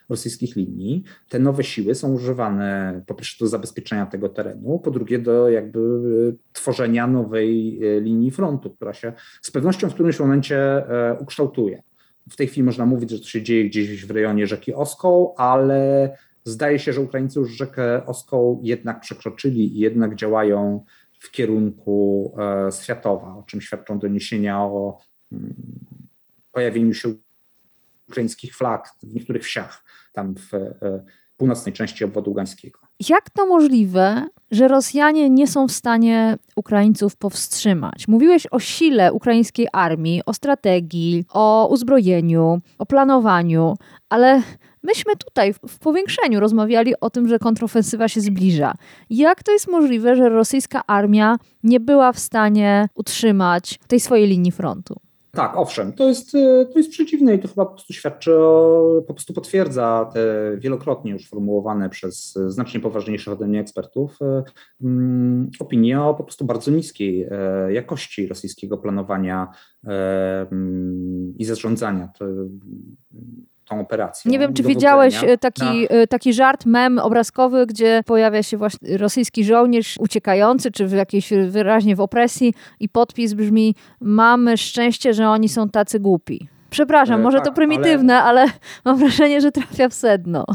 rosyjskich 0.09 0.55
linii. 0.55 1.03
Te 1.29 1.39
nowe 1.39 1.63
siły 1.63 1.95
są 1.95 2.13
używane 2.13 3.01
po 3.07 3.15
pierwsze 3.15 3.45
do 3.45 3.47
zabezpieczenia 3.47 4.05
tego 4.05 4.29
terenu, 4.29 4.79
po 4.79 4.91
drugie 4.91 5.19
do 5.19 5.49
jakby 5.49 5.79
e, 5.79 6.53
tworzenia 6.53 7.07
nowej 7.07 7.79
e, 7.83 7.99
linii 7.99 8.31
frontu, 8.31 8.69
która 8.69 8.93
się 8.93 9.13
z 9.41 9.51
pewnością 9.51 9.89
w 9.89 9.93
którymś 9.93 10.19
momencie 10.19 10.83
ukształtuje. 11.19 11.83
W 12.29 12.35
tej 12.35 12.47
chwili 12.47 12.63
można 12.63 12.85
mówić, 12.85 13.09
że 13.09 13.19
to 13.19 13.25
się 13.25 13.41
dzieje 13.41 13.65
gdzieś 13.65 14.05
w 14.05 14.11
rejonie 14.11 14.47
rzeki 14.47 14.73
Oskoł, 14.73 15.33
ale 15.37 16.11
zdaje 16.43 16.79
się, 16.79 16.93
że 16.93 17.01
Ukraińcy 17.01 17.39
już 17.39 17.51
rzekę 17.51 18.05
Oskoł 18.05 18.59
jednak 18.63 18.99
przekroczyli 18.99 19.77
i 19.77 19.79
jednak 19.79 20.15
działają 20.15 20.83
w 21.19 21.31
kierunku 21.31 22.33
e, 22.67 22.71
Światowa, 22.71 23.35
o 23.37 23.43
czym 23.43 23.61
świadczą 23.61 23.99
doniesienia 23.99 24.61
o 24.61 24.97
mm, 25.31 25.53
pojawieniu 26.51 26.93
się 26.93 27.13
ukraińskich 28.09 28.55
flag 28.55 28.89
w 29.03 29.13
niektórych 29.13 29.43
wsiach 29.43 29.83
tam 30.13 30.35
w 30.35 30.53
e, 30.53 31.03
północnej 31.37 31.73
części 31.73 32.03
obwodu 32.03 32.31
ługańskiego. 32.31 32.79
Jak 33.09 33.29
to 33.29 33.45
możliwe, 33.45 34.25
że 34.51 34.67
Rosjanie 34.67 35.29
nie 35.29 35.47
są 35.47 35.67
w 35.67 35.71
stanie 35.71 36.37
Ukraińców 36.55 37.15
powstrzymać? 37.15 38.07
Mówiłeś 38.07 38.47
o 38.51 38.59
sile 38.59 39.13
ukraińskiej 39.13 39.67
armii, 39.73 40.21
o 40.25 40.33
strategii, 40.33 41.25
o 41.29 41.67
uzbrojeniu, 41.71 42.61
o 42.77 42.85
planowaniu, 42.85 43.77
ale 44.09 44.41
Myśmy 44.83 45.15
tutaj 45.15 45.53
w 45.53 45.79
powiększeniu 45.79 46.39
rozmawiali 46.39 46.93
o 47.01 47.09
tym, 47.09 47.27
że 47.27 47.39
kontrofensywa 47.39 48.07
się 48.07 48.21
zbliża. 48.21 48.73
Jak 49.09 49.43
to 49.43 49.51
jest 49.51 49.67
możliwe, 49.67 50.15
że 50.15 50.29
rosyjska 50.29 50.81
armia 50.87 51.37
nie 51.63 51.79
była 51.79 52.11
w 52.11 52.19
stanie 52.19 52.89
utrzymać 52.95 53.79
tej 53.87 53.99
swojej 53.99 54.27
linii 54.27 54.51
frontu? 54.51 54.95
Tak, 55.31 55.57
owszem, 55.57 55.93
to 55.93 56.07
jest, 56.07 56.35
e, 56.35 56.65
to 56.65 56.79
jest 56.79 56.91
przeciwne 56.91 57.35
i 57.35 57.39
to 57.39 57.47
chyba 57.47 57.65
po 57.65 57.71
prostu 57.71 57.93
świadczy 57.93 58.35
o, 58.35 59.03
po 59.07 59.13
prostu 59.13 59.33
potwierdza 59.33 60.09
te 60.13 60.21
wielokrotnie 60.57 61.11
już 61.11 61.29
formułowane 61.29 61.89
przez 61.89 62.33
znacznie 62.47 62.79
poważniejszych 62.79 63.33
ode 63.33 63.47
mnie 63.47 63.59
ekspertów 63.59 64.19
um, 64.81 65.49
opinie 65.59 66.01
o 66.01 66.13
po 66.13 66.23
prostu 66.23 66.45
bardzo 66.45 66.71
niskiej 66.71 67.27
e, 67.31 67.73
jakości 67.73 68.27
rosyjskiego 68.27 68.77
planowania 68.77 69.47
e, 69.87 70.47
um, 70.51 71.33
i 71.37 71.45
zarządzania. 71.45 72.09
To, 72.19 72.25
tą 73.69 73.79
operacją. 73.79 74.31
Nie 74.31 74.39
wiem, 74.39 74.53
czy 74.53 74.63
widziałeś 74.63 75.23
e, 75.23 75.37
taki, 75.37 75.87
e, 75.89 76.07
taki 76.07 76.33
żart, 76.33 76.65
mem 76.65 76.99
obrazkowy, 76.99 77.65
gdzie 77.65 78.01
pojawia 78.05 78.43
się 78.43 78.57
właśnie 78.57 78.97
rosyjski 78.97 79.43
żołnierz 79.43 79.95
uciekający, 79.99 80.71
czy 80.71 80.87
w 80.87 80.91
jakiejś 80.91 81.33
wyraźnie 81.47 81.95
w 81.95 82.01
opresji 82.01 82.53
i 82.79 82.89
podpis 82.89 83.33
brzmi 83.33 83.75
mamy 84.01 84.57
szczęście, 84.57 85.13
że 85.13 85.29
oni 85.29 85.49
są 85.49 85.69
tacy 85.69 85.99
głupi. 85.99 86.47
Przepraszam, 86.69 87.19
e, 87.19 87.23
może 87.23 87.37
tak, 87.37 87.45
to 87.45 87.53
prymitywne, 87.53 88.21
ale... 88.23 88.41
ale 88.41 88.51
mam 88.85 88.97
wrażenie, 88.97 89.41
że 89.41 89.51
trafia 89.51 89.89
w 89.89 89.93
sedno. 89.93 90.45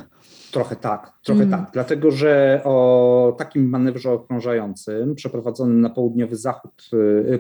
Trochę 0.52 0.76
tak, 0.76 1.12
trochę 1.22 1.42
mm. 1.42 1.60
tak, 1.60 1.70
dlatego 1.72 2.10
że 2.10 2.60
o 2.64 3.34
takim 3.38 3.68
manewrze 3.68 4.12
okrążającym 4.12 5.14
przeprowadzonym 5.14 5.80
na 5.80 5.90
południowy 5.90 6.36
zachód, 6.36 6.90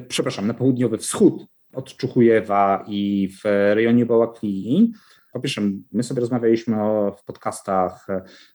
przepraszam, 0.08 0.46
na 0.46 0.54
południowy 0.54 0.98
wschód 0.98 1.46
od 1.74 1.96
Czuchujewa 1.96 2.84
i 2.88 3.28
w 3.42 3.44
rejonie 3.74 4.06
Bałaklii, 4.06 4.92
po 5.34 5.40
pierwsze, 5.40 5.62
my 5.92 6.02
sobie 6.02 6.20
rozmawialiśmy 6.20 6.82
o, 6.82 7.16
w 7.18 7.24
podcastach, 7.24 8.06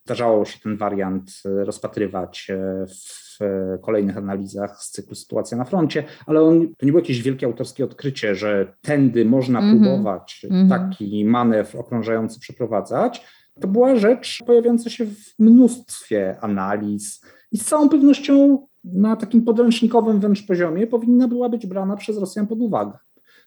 zdarzało 0.05 0.45
się 0.45 0.59
ten 0.59 0.77
wariant 0.77 1.31
e, 1.45 1.65
rozpatrywać 1.65 2.47
e, 2.49 2.85
w 2.87 3.39
kolejnych 3.81 4.17
analizach 4.17 4.83
z 4.83 4.91
cyklu 4.91 5.15
Sytuacja 5.15 5.57
na 5.57 5.65
froncie, 5.65 6.03
ale 6.25 6.41
on, 6.41 6.67
to 6.77 6.85
nie 6.85 6.91
było 6.91 7.01
jakieś 7.01 7.21
wielkie 7.21 7.45
autorskie 7.45 7.83
odkrycie, 7.83 8.35
że 8.35 8.73
tędy 8.81 9.25
można 9.25 9.59
mm 9.59 9.77
-hmm. 9.77 9.81
próbować 9.81 10.45
mm 10.49 10.67
-hmm. 10.67 10.69
taki 10.69 11.25
manewr 11.25 11.77
okrążający 11.77 12.39
przeprowadzać. 12.39 13.25
To 13.59 13.67
była 13.67 13.95
rzecz 13.95 14.39
pojawiająca 14.45 14.89
się 14.89 15.05
w 15.05 15.39
mnóstwie 15.39 16.37
analiz 16.41 17.25
i 17.51 17.57
z 17.57 17.65
całą 17.65 17.89
pewnością 17.89 18.67
na 18.83 19.15
takim 19.15 19.41
podręcznikowym 19.41 20.19
wręcz 20.19 20.45
poziomie 20.45 20.87
powinna 20.87 21.27
była 21.27 21.49
być 21.49 21.67
brana 21.67 21.95
przez 21.95 22.17
Rosjan 22.17 22.47
pod 22.47 22.59
uwagę. 22.59 22.97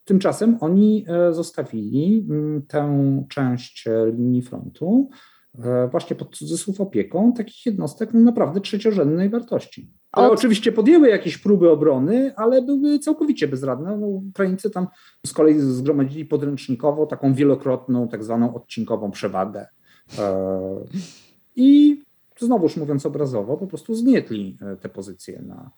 Tymczasem 0.04 0.56
oni 0.60 1.04
e, 1.08 1.32
zostawili 1.32 2.26
mm, 2.30 2.62
tę 2.62 3.24
część 3.28 3.86
e, 3.86 4.12
linii 4.16 4.42
frontu 4.42 5.10
e, 5.58 5.88
właśnie 5.88 6.16
pod 6.16 6.36
cudzysłów 6.36 6.80
opieką 6.80 7.32
takich 7.32 7.66
jednostek 7.66 8.10
no 8.14 8.20
naprawdę 8.20 8.60
trzeciorzędnej 8.60 9.30
wartości. 9.30 9.90
Ale 10.12 10.26
Od... 10.26 10.38
oczywiście 10.38 10.72
podjęły 10.72 11.08
jakieś 11.08 11.38
próby 11.38 11.70
obrony, 11.70 12.32
ale 12.36 12.62
były 12.62 12.98
całkowicie 12.98 13.48
bezradne. 13.48 13.96
No, 13.96 14.06
Ukraińcy 14.06 14.70
tam 14.70 14.86
z 15.26 15.32
kolei 15.32 15.60
zgromadzili 15.60 16.24
podręcznikowo 16.24 17.06
taką 17.06 17.34
wielokrotną, 17.34 18.08
tak 18.08 18.24
zwaną 18.24 18.54
odcinkową 18.54 19.10
przewagę. 19.10 19.66
I 21.56 22.02
znowuż 22.40 22.76
mówiąc 22.76 23.06
obrazowo, 23.06 23.56
po 23.56 23.66
prostu 23.66 23.94
zgnietli 23.94 24.58
te 24.80 24.88
pozycje 24.88 25.42
na, 25.42 25.70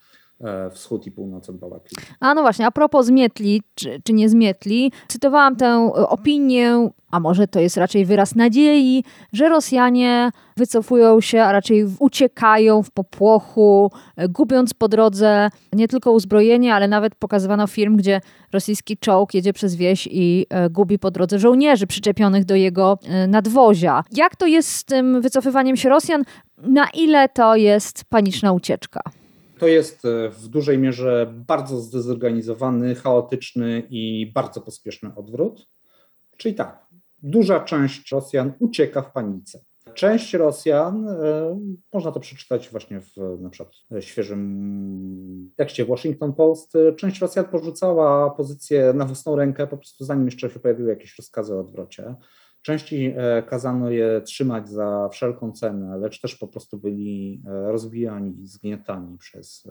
wschód 0.70 1.06
i 1.06 1.10
północ 1.10 1.50
od 1.50 1.56
Bałakli. 1.56 1.96
A 2.20 2.34
no 2.34 2.42
właśnie, 2.42 2.66
a 2.66 2.70
propos 2.70 3.06
zmietli, 3.06 3.62
czy, 3.74 4.02
czy 4.04 4.12
nie 4.12 4.28
zmietli, 4.28 4.92
cytowałam 5.08 5.56
tę 5.56 5.92
opinię, 5.94 6.90
a 7.10 7.20
może 7.20 7.48
to 7.48 7.60
jest 7.60 7.76
raczej 7.76 8.04
wyraz 8.04 8.34
nadziei, 8.34 9.04
że 9.32 9.48
Rosjanie 9.48 10.30
wycofują 10.56 11.20
się, 11.20 11.42
a 11.42 11.52
raczej 11.52 11.86
uciekają 11.98 12.82
w 12.82 12.90
popłochu, 12.90 13.90
e, 14.16 14.28
gubiąc 14.28 14.74
po 14.74 14.88
drodze 14.88 15.50
nie 15.72 15.88
tylko 15.88 16.12
uzbrojenie, 16.12 16.74
ale 16.74 16.88
nawet 16.88 17.14
pokazywano 17.14 17.66
film, 17.66 17.96
gdzie 17.96 18.20
rosyjski 18.52 18.96
czołg 18.96 19.34
jedzie 19.34 19.52
przez 19.52 19.74
wieś 19.74 20.08
i 20.10 20.46
e, 20.50 20.70
gubi 20.70 20.98
po 20.98 21.10
drodze 21.10 21.38
żołnierzy 21.38 21.86
przyczepionych 21.86 22.44
do 22.44 22.54
jego 22.54 22.98
nadwozia. 23.28 24.04
Jak 24.12 24.36
to 24.36 24.46
jest 24.46 24.68
z 24.68 24.84
tym 24.84 25.20
wycofywaniem 25.20 25.76
się 25.76 25.88
Rosjan? 25.88 26.24
Na 26.58 26.86
ile 26.94 27.28
to 27.28 27.56
jest 27.56 28.04
paniczna 28.04 28.52
ucieczka? 28.52 29.00
To 29.58 29.66
jest 29.66 30.04
e, 30.04 30.30
w 30.30 30.48
dużej 30.48 30.78
mierze 30.78 31.34
bardzo 31.46 31.80
zdezorganizowany, 31.80 32.94
chaotyczny 32.94 33.82
i 33.90 34.32
bardzo 34.34 34.60
pospieszny 34.60 35.10
odwrót. 35.16 35.66
Czyli 36.36 36.54
tak, 36.54 36.86
duża 37.22 37.60
część 37.60 38.12
Rosjan 38.12 38.52
ucieka 38.58 39.02
w 39.02 39.12
panice. 39.12 39.60
Część 39.94 40.34
Rosjan, 40.34 41.08
e, 41.08 41.60
można 41.92 42.12
to 42.12 42.20
przeczytać 42.20 42.68
właśnie 42.68 43.00
w 43.00 43.40
na 43.40 43.50
przykład 43.50 43.74
świeżym 44.00 45.50
tekście 45.56 45.84
Washington 45.84 46.32
Post, 46.32 46.76
e, 46.76 46.92
część 46.92 47.20
Rosjan 47.20 47.44
porzucała 47.44 48.30
pozycję 48.30 48.92
na 48.92 49.04
własną 49.04 49.36
rękę 49.36 49.66
po 49.66 49.76
prostu 49.76 50.04
zanim 50.04 50.24
jeszcze 50.24 50.50
się 50.50 50.60
pojawiły 50.60 50.90
jakieś 50.90 51.18
rozkazy 51.18 51.54
o 51.54 51.60
odwrocie. 51.60 52.14
Części 52.64 53.14
kazano 53.46 53.90
je 53.90 54.20
trzymać 54.20 54.68
za 54.68 55.08
wszelką 55.12 55.52
cenę, 55.52 55.98
lecz 55.98 56.20
też 56.20 56.36
po 56.36 56.48
prostu 56.48 56.78
byli 56.78 57.42
rozbijani 57.46 58.42
i 58.42 58.46
zgniatani 58.46 59.18
przez 59.18 59.68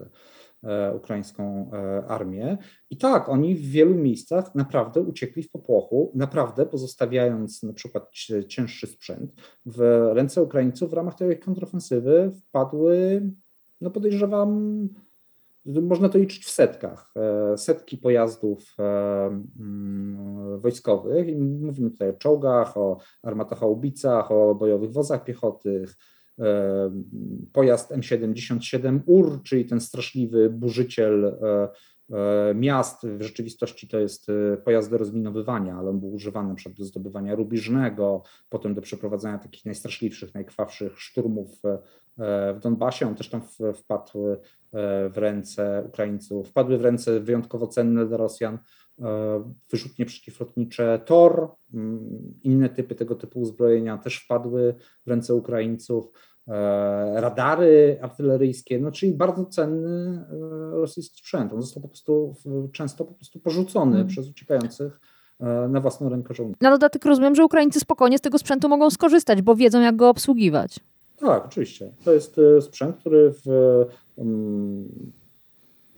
ukraińską 0.96 1.70
armię. 2.08 2.58
I 2.90 2.96
tak, 2.96 3.28
oni 3.28 3.54
w 3.54 3.70
wielu 3.70 3.94
miejscach 3.94 4.54
naprawdę 4.54 5.00
uciekli 5.00 5.42
w 5.42 5.50
popłochu, 5.50 6.12
naprawdę 6.14 6.66
pozostawiając 6.66 7.62
na 7.62 7.72
przykład 7.72 8.10
cięższy 8.48 8.86
sprzęt 8.86 9.32
w 9.66 9.80
ręce 10.12 10.42
Ukraińców 10.42 10.90
w 10.90 10.94
ramach 10.94 11.14
tej 11.14 11.38
kontrofensywy 11.38 12.32
wpadły, 12.34 13.22
no 13.80 13.90
podejrzewam, 13.90 14.88
można 15.66 16.08
to 16.08 16.18
liczyć 16.18 16.44
w 16.44 16.50
setkach, 16.50 17.12
e, 17.16 17.58
setki 17.58 17.98
pojazdów 17.98 18.74
e, 18.78 18.82
mm, 19.60 20.60
wojskowych. 20.60 21.38
Mówimy 21.38 21.90
tutaj 21.90 22.08
o 22.08 22.12
czołgach, 22.12 22.76
o 22.76 23.00
armatochaubicach, 23.22 24.32
o 24.32 24.54
bojowych 24.54 24.92
wozach 24.92 25.24
piechotych. 25.24 25.96
E, 26.40 26.90
pojazd 27.52 27.90
M77 27.90 29.00
UR, 29.06 29.42
czyli 29.42 29.64
ten 29.64 29.80
straszliwy 29.80 30.50
burzyciel 30.50 31.38
miast. 32.54 33.06
W 33.06 33.22
rzeczywistości 33.22 33.88
to 33.88 33.98
jest 33.98 34.26
pojazd 34.64 34.90
do 34.90 34.98
rozminowywania, 34.98 35.76
ale 35.76 35.90
on 35.90 36.00
był 36.00 36.14
używany 36.14 36.54
przykład 36.54 36.78
do 36.78 36.84
zdobywania 36.84 37.34
rubiżnego, 37.34 38.22
potem 38.48 38.74
do 38.74 38.82
przeprowadzania 38.82 39.38
takich 39.38 39.64
najstraszliwszych, 39.64 40.34
najkrwawszych 40.34 41.00
szturmów 41.00 41.62
w 42.16 42.58
Donbasie. 42.62 43.06
On 43.06 43.14
też 43.14 43.28
tam 43.28 43.40
wpadł 43.74 44.28
e, 44.28 44.38
w 45.08 45.18
ręce 45.18 45.84
Ukraińców, 45.86 46.48
wpadły 46.48 46.78
w 46.78 46.82
ręce 46.82 47.20
wyjątkowo 47.20 47.66
cenne 47.66 48.06
dla 48.06 48.16
Rosjan 48.16 48.58
e, 48.98 49.52
wyrzutnie 49.70 50.06
przeciwlotnicze 50.06 51.00
TOR, 51.06 51.50
mm, 51.74 52.34
inne 52.42 52.68
typy 52.68 52.94
tego 52.94 53.14
typu 53.14 53.40
uzbrojenia 53.40 53.98
też 53.98 54.24
wpadły 54.24 54.74
w 55.06 55.10
ręce 55.10 55.34
Ukraińców, 55.34 56.10
e, 56.48 57.20
radary 57.20 57.98
artyleryjskie, 58.02 58.78
no 58.78 58.92
czyli 58.92 59.14
bardzo 59.14 59.46
cenny 59.46 60.24
rosyjski 60.72 61.18
sprzęt. 61.18 61.52
On 61.52 61.62
został 61.62 61.82
po 61.82 61.88
prostu 61.88 62.34
często 62.72 63.04
po 63.04 63.14
prostu 63.14 63.40
porzucony 63.40 63.92
hmm. 63.92 64.08
przez 64.08 64.30
uciekających 64.30 65.00
na 65.68 65.80
własną 65.80 66.08
rękę 66.08 66.34
żołnierzy. 66.34 66.58
Na 66.60 66.70
dodatek 66.70 67.04
rozumiem, 67.04 67.34
że 67.34 67.44
Ukraińcy 67.44 67.80
spokojnie 67.80 68.18
z 68.18 68.20
tego 68.20 68.38
sprzętu 68.38 68.68
mogą 68.68 68.90
skorzystać, 68.90 69.42
bo 69.42 69.56
wiedzą 69.56 69.80
jak 69.80 69.96
go 69.96 70.08
obsługiwać. 70.08 70.80
Tak, 71.24 71.46
oczywiście. 71.46 71.92
To 72.04 72.12
jest 72.12 72.38
e, 72.38 72.62
sprzęt, 72.62 72.96
który 72.96 73.32
w 73.32 73.48
mm, 74.18 75.12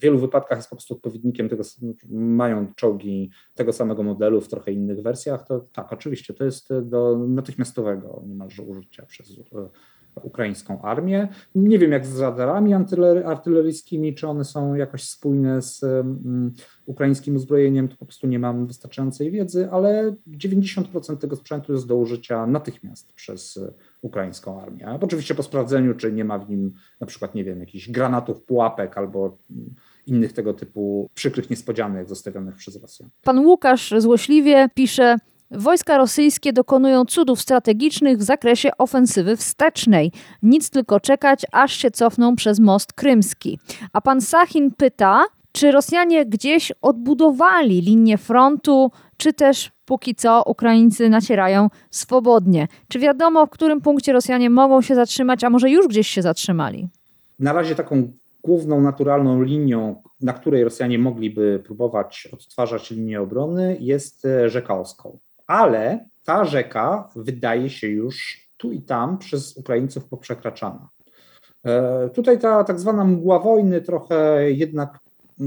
wielu 0.00 0.18
wypadkach 0.18 0.59
jest 0.59 0.71
po 0.71 0.76
prostu 0.76 0.95
odpowiednikiem 0.95 1.49
tego, 1.49 1.62
mają 2.11 2.75
czołgi 2.75 3.30
tego 3.54 3.73
samego 3.73 4.02
modelu 4.02 4.40
w 4.40 4.49
trochę 4.49 4.73
innych 4.73 5.02
wersjach, 5.02 5.47
to 5.47 5.61
tak, 5.61 5.92
oczywiście, 5.92 6.35
to 6.35 6.45
jest 6.45 6.68
do 6.83 7.18
natychmiastowego 7.18 8.23
niemalże 8.26 8.62
użycia 8.62 9.06
przez 9.06 9.30
e, 9.30 9.68
ukraińską 10.23 10.82
armię. 10.82 11.28
Nie 11.54 11.78
wiem 11.78 11.92
jak 11.92 12.06
z 12.06 12.20
radarami 12.20 12.75
artyleryjskimi, 13.25 14.14
czy 14.14 14.28
one 14.28 14.44
są 14.44 14.75
jakoś 14.75 15.02
spójne 15.02 15.62
z 15.62 15.82
um, 15.82 16.54
ukraińskim 16.87 17.37
uzbrojeniem, 17.37 17.88
to 17.88 17.96
po 17.96 18.06
prostu 18.06 18.26
nie 18.26 18.38
mam 18.38 18.66
wystarczającej 18.66 19.30
wiedzy, 19.30 19.68
ale 19.73 20.14
90% 20.30 21.16
tego 21.16 21.37
sprzętu 21.37 21.73
jest 21.73 21.87
do 21.87 21.96
użycia 21.96 22.46
natychmiast 22.46 23.12
przez 23.12 23.61
ukraińską 24.02 24.62
armię. 24.62 24.99
Oczywiście 25.00 25.35
po 25.35 25.42
sprawdzeniu, 25.42 25.94
czy 25.94 26.12
nie 26.12 26.25
ma 26.25 26.38
w 26.38 26.50
nim 26.50 26.73
na 27.00 27.06
przykład, 27.06 27.35
nie 27.35 27.44
wiem, 27.44 27.61
jakichś 27.61 27.90
granatów, 27.90 28.42
pułapek 28.42 28.99
albo 28.99 29.38
innych 30.06 30.32
tego 30.32 30.54
typu 30.54 31.11
przykrych 31.14 31.50
niespodzianek 31.50 32.08
zostawionych 32.08 32.56
przez 32.56 32.82
Rosję. 32.82 33.08
Pan 33.23 33.38
Łukasz 33.38 33.94
złośliwie 33.99 34.68
pisze, 34.75 35.16
Wojska 35.50 35.99
rosyjskie 35.99 36.53
dokonują 36.53 37.05
cudów 37.05 37.41
strategicznych 37.41 38.19
w 38.19 38.23
zakresie 38.23 38.71
ofensywy 38.79 39.37
wstecznej. 39.37 40.12
Nic 40.43 40.71
tylko 40.71 41.00
czekać, 41.00 41.47
aż 41.53 41.73
się 41.73 41.91
cofną 41.91 42.37
przez 42.37 42.61
most 42.61 42.93
krymski. 42.93 43.59
A 43.93 44.00
pan 44.00 44.21
Sachin 44.21 44.71
pyta, 44.71 45.25
czy 45.52 45.73
Rosjanie 45.73 46.26
gdzieś 46.26 46.73
odbudowali 46.82 47.80
linię 47.80 48.19
frontu, 48.19 48.91
czy 49.17 49.32
też 49.32 49.73
póki 49.85 50.15
co 50.15 50.43
Ukraińcy 50.47 51.09
nacierają 51.09 51.69
swobodnie? 51.91 52.69
Czy 52.89 52.99
wiadomo, 52.99 53.47
w 53.47 53.50
którym 53.50 53.80
punkcie 53.80 54.13
Rosjanie 54.13 54.50
mogą 54.50 54.82
się 54.82 54.95
zatrzymać, 54.95 55.45
a 55.45 55.50
może 55.50 55.71
już 55.71 55.89
gdzieś 55.89 56.09
się 56.09 56.23
zatrzymali? 56.23 56.89
Na 57.39 57.52
razie 57.52 57.75
taką 57.75 58.13
główną 58.43 58.80
naturalną 58.80 59.43
linią, 59.43 60.02
na 60.21 60.32
której 60.32 60.65
Rosjanie 60.65 60.99
mogliby 60.99 61.63
próbować 61.65 62.28
odtwarzać 62.32 62.91
linię 62.91 63.21
obrony, 63.21 63.76
jest 63.80 64.25
e, 64.25 64.49
rzeka 64.49 64.78
Oskoł 64.78 65.19
ale 65.47 66.09
ta 66.25 66.45
rzeka 66.45 67.09
wydaje 67.17 67.71
się 67.71 67.89
już 67.89 68.47
tu 68.56 68.73
i 68.73 68.82
tam 68.82 69.19
przez 69.19 69.56
Ukraińców 69.56 70.09
poprzekraczana. 70.09 70.89
E, 71.65 72.11
tutaj 72.11 72.39
ta 72.39 72.65
tak 72.65 72.80
zwana 72.80 73.04
mgła 73.04 73.39
wojny 73.39 73.80
trochę 73.80 74.50
jednak 74.52 74.99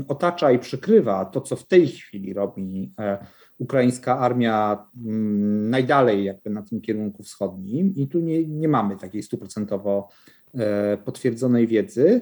otacza 0.07 0.51
i 0.51 0.59
przykrywa 0.59 1.25
to, 1.25 1.41
co 1.41 1.55
w 1.55 1.67
tej 1.67 1.87
chwili 1.87 2.33
robi 2.33 2.93
e, 2.99 3.25
ukraińska 3.57 4.19
armia 4.19 4.85
mm, 5.05 5.69
najdalej 5.69 6.23
jakby 6.23 6.49
na 6.49 6.61
tym 6.61 6.81
kierunku 6.81 7.23
wschodnim 7.23 7.95
i 7.95 8.07
tu 8.07 8.19
nie, 8.19 8.47
nie 8.47 8.67
mamy 8.67 8.97
takiej 8.97 9.23
stuprocentowo 9.23 10.09
e, 10.53 10.97
potwierdzonej 10.97 11.67
wiedzy. 11.67 12.21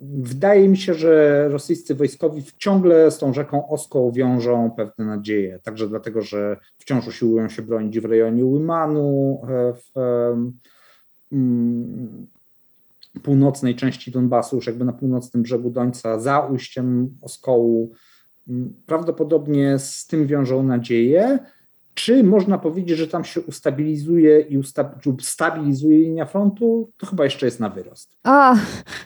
Wydaje 0.00 0.68
mi 0.68 0.76
się, 0.76 0.94
że 0.94 1.44
rosyjscy 1.48 1.94
wojskowi 1.94 2.42
ciągle 2.58 3.10
z 3.10 3.18
tą 3.18 3.32
rzeką 3.32 3.68
Oską 3.68 4.10
wiążą 4.10 4.70
pewne 4.76 5.04
nadzieje, 5.04 5.60
także 5.62 5.88
dlatego, 5.88 6.22
że 6.22 6.56
wciąż 6.78 7.06
usiłują 7.06 7.48
się 7.48 7.62
bronić 7.62 8.00
w 8.00 8.04
rejonie 8.04 8.44
Łymanu, 8.44 9.42
e, 9.48 9.72
w 9.72 9.96
um, 11.30 12.26
północnej 13.22 13.74
części 13.74 14.10
Donbasu, 14.10 14.56
już 14.56 14.66
jakby 14.66 14.84
na 14.84 14.92
północnym 14.92 15.42
brzegu 15.42 15.70
Dońca, 15.70 16.18
za 16.20 16.40
ujściem 16.40 17.18
Oskołu. 17.22 17.92
Mm, 18.48 18.74
prawdopodobnie 18.86 19.78
z 19.78 20.06
tym 20.06 20.26
wiążą 20.26 20.62
nadzieje. 20.62 21.38
Czy 21.94 22.24
można 22.24 22.58
powiedzieć, 22.58 22.98
że 22.98 23.08
tam 23.08 23.24
się 23.24 23.40
ustabilizuje 23.40 24.40
i 24.40 24.60
stabilizuje 25.20 25.98
linia 25.98 26.24
frontu? 26.24 26.90
To 26.96 27.06
chyba 27.06 27.24
jeszcze 27.24 27.46
jest 27.46 27.60
na 27.60 27.68
wyrost. 27.68 28.16
A, 28.24 28.56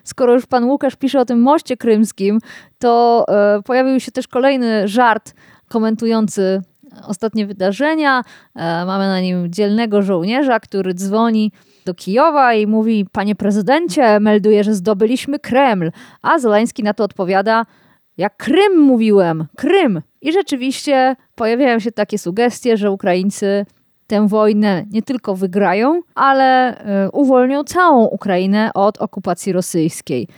skoro 0.05 0.33
już 0.33 0.47
pan 0.47 0.65
Łukasz 0.65 0.97
pisze 0.97 1.21
o 1.21 1.25
tym 1.25 1.43
moście 1.43 1.77
krymskim, 1.77 2.39
to 2.79 3.25
e, 3.29 3.63
pojawił 3.63 4.01
się 4.01 4.13
też 4.13 4.29
kolejny 4.29 4.89
żart 4.89 5.35
komentujący 5.69 6.63
ostatnie 7.07 7.47
wydarzenia. 7.47 8.23
E, 8.55 8.85
mamy 8.85 9.07
na 9.07 9.21
nim 9.21 9.53
dzielnego 9.53 10.03
żołnierza, 10.03 10.61
który 10.61 10.95
dzwoni 10.95 11.53
do 11.87 11.95
Kijowa 11.95 12.55
i 12.55 12.67
mówi: 12.67 13.07
Panie 13.13 13.35
prezydencie, 13.35 14.21
melduje, 14.21 14.65
że 14.65 14.75
zdobyliśmy 14.75 15.39
Kreml. 15.39 15.91
A 16.23 16.39
Zeleński 16.39 16.83
na 16.83 16.95
to 16.95 17.05
odpowiada: 17.05 17.67
Jak 18.19 18.37
Krym 18.37 18.79
mówiłem, 18.81 19.47
Krym. 19.57 20.03
I 20.23 20.33
rzeczywiście 20.33 21.17
pojawiają 21.35 21.79
się 21.79 21.93
takie 21.93 22.19
sugestie, 22.19 22.77
że 22.77 22.91
Ukraińcy 22.91 23.67
tę 24.07 24.29
wojnę 24.29 24.85
nie 24.91 25.03
tylko 25.03 25.35
wygrają, 25.35 26.01
ale 26.15 26.79
e, 26.79 27.11
uwolnią 27.11 27.65
całą 27.65 28.05
Ukrainę 28.05 28.71
od 28.75 28.99
okupacji 28.99 29.53
rosyjskiej. 29.53 30.29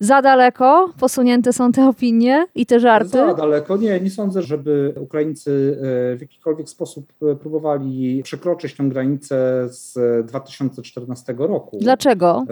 Za 0.00 0.22
daleko 0.22 0.92
posunięte 1.00 1.52
są 1.52 1.72
te 1.72 1.88
opinie 1.88 2.46
i 2.54 2.66
te 2.66 2.80
żarty? 2.80 3.10
Za 3.10 3.34
daleko. 3.34 3.76
Nie, 3.76 4.00
nie 4.00 4.10
sądzę, 4.10 4.42
żeby 4.42 4.94
Ukraińcy 5.00 5.78
e, 6.12 6.16
w 6.16 6.20
jakikolwiek 6.20 6.68
sposób 6.68 7.12
e, 7.22 7.36
próbowali 7.36 8.22
przekroczyć 8.22 8.76
tę 8.76 8.84
granicę 8.84 9.66
z 9.68 9.98
2014 10.26 11.34
roku. 11.38 11.78
Dlaczego? 11.80 12.44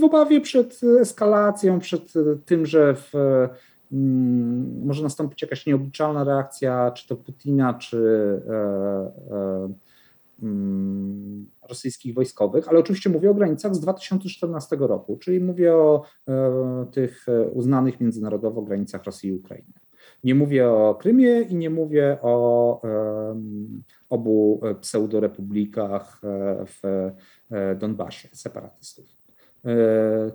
W 0.00 0.04
obawie 0.04 0.40
przed 0.40 0.80
eskalacją, 1.00 1.80
przed 1.80 2.12
tym, 2.44 2.66
że 2.66 2.94
w 2.94 3.12
może 3.90 5.02
nastąpić 5.02 5.42
jakaś 5.42 5.66
nieobliczalna 5.66 6.24
reakcja, 6.24 6.90
czy 6.90 7.08
to 7.08 7.16
Putina, 7.16 7.74
czy 7.74 7.98
e, 8.48 8.54
e, 9.34 9.72
mm, 10.42 11.46
rosyjskich 11.68 12.14
wojskowych, 12.14 12.68
ale 12.68 12.78
oczywiście 12.78 13.10
mówię 13.10 13.30
o 13.30 13.34
granicach 13.34 13.74
z 13.74 13.80
2014 13.80 14.76
roku, 14.76 15.16
czyli 15.16 15.40
mówię 15.40 15.74
o 15.74 16.02
e, 16.28 16.86
tych 16.92 17.26
uznanych 17.52 18.00
międzynarodowo 18.00 18.62
granicach 18.62 19.04
Rosji 19.04 19.30
i 19.30 19.32
Ukrainy. 19.32 19.72
Nie 20.24 20.34
mówię 20.34 20.70
o 20.70 20.94
Krymie 20.94 21.40
i 21.40 21.54
nie 21.54 21.70
mówię 21.70 22.18
o 22.22 22.82
obu 24.08 24.60
pseudorepublikach 24.80 26.20
w 26.66 27.10
Donbasie, 27.78 28.28
separatystów 28.32 29.15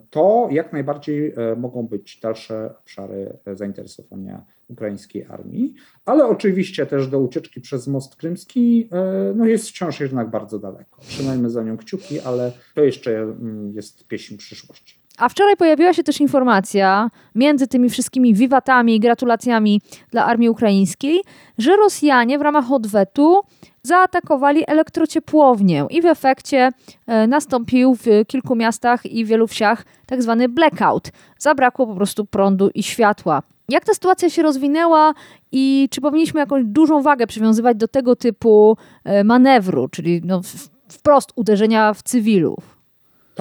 to 0.09 0.47
jak 0.51 0.73
najbardziej 0.73 1.33
e, 1.37 1.55
mogą 1.55 1.87
być 1.87 2.19
dalsze 2.19 2.73
obszary 2.79 3.37
zainteresowania 3.53 4.45
ukraińskiej 4.67 5.25
armii, 5.25 5.73
ale 6.05 6.25
oczywiście 6.25 6.85
też 6.85 7.07
do 7.07 7.19
ucieczki 7.19 7.61
przez 7.61 7.87
most 7.87 8.15
krymski 8.15 8.89
e, 8.91 9.33
no 9.35 9.45
jest 9.45 9.69
wciąż 9.69 9.99
jednak 9.99 10.29
bardzo 10.29 10.59
daleko. 10.59 11.01
Trzymajmy 11.01 11.49
za 11.49 11.63
nią 11.63 11.77
kciuki, 11.77 12.19
ale 12.19 12.51
to 12.75 12.83
jeszcze 12.83 13.21
mm, 13.21 13.73
jest 13.75 14.07
pieśń 14.07 14.37
przyszłości. 14.37 15.00
A 15.17 15.29
wczoraj 15.29 15.57
pojawiła 15.57 15.93
się 15.93 16.03
też 16.03 16.21
informacja 16.21 17.09
między 17.35 17.67
tymi 17.67 17.89
wszystkimi 17.89 18.33
wiwatami 18.33 18.95
i 18.95 18.99
gratulacjami 18.99 19.81
dla 20.11 20.25
armii 20.25 20.49
ukraińskiej, 20.49 21.21
że 21.57 21.75
Rosjanie 21.75 22.39
w 22.39 22.41
ramach 22.41 22.71
odwetu 22.71 23.41
zaatakowali 23.83 24.63
elektrociepłownię 24.67 25.85
i 25.89 26.01
w 26.01 26.05
efekcie 26.05 26.69
e, 27.07 27.27
nastąpił 27.27 27.95
w 27.95 28.05
kilku 28.27 28.55
miastach 28.55 29.05
i 29.05 29.25
wielu 29.25 29.47
wsiach 29.47 29.85
tak 30.05 30.23
zwany 30.23 30.49
blackout. 30.49 31.09
Zabrakło 31.37 31.87
po 31.87 31.95
prostu 31.95 32.25
prądu 32.25 32.69
i 32.75 32.83
światła. 32.83 33.41
Jak 33.69 33.85
ta 33.85 33.93
sytuacja 33.93 34.29
się 34.29 34.41
rozwinęła 34.41 35.13
i 35.51 35.87
czy 35.91 36.01
powinniśmy 36.01 36.39
jakąś 36.39 36.63
dużą 36.65 37.01
wagę 37.01 37.27
przywiązywać 37.27 37.77
do 37.77 37.87
tego 37.87 38.15
typu 38.15 38.77
e, 39.03 39.23
manewru, 39.23 39.87
czyli 39.87 40.21
no, 40.25 40.41
wprost 40.89 41.31
uderzenia 41.35 41.93
w 41.93 42.03
cywilów? 42.03 42.70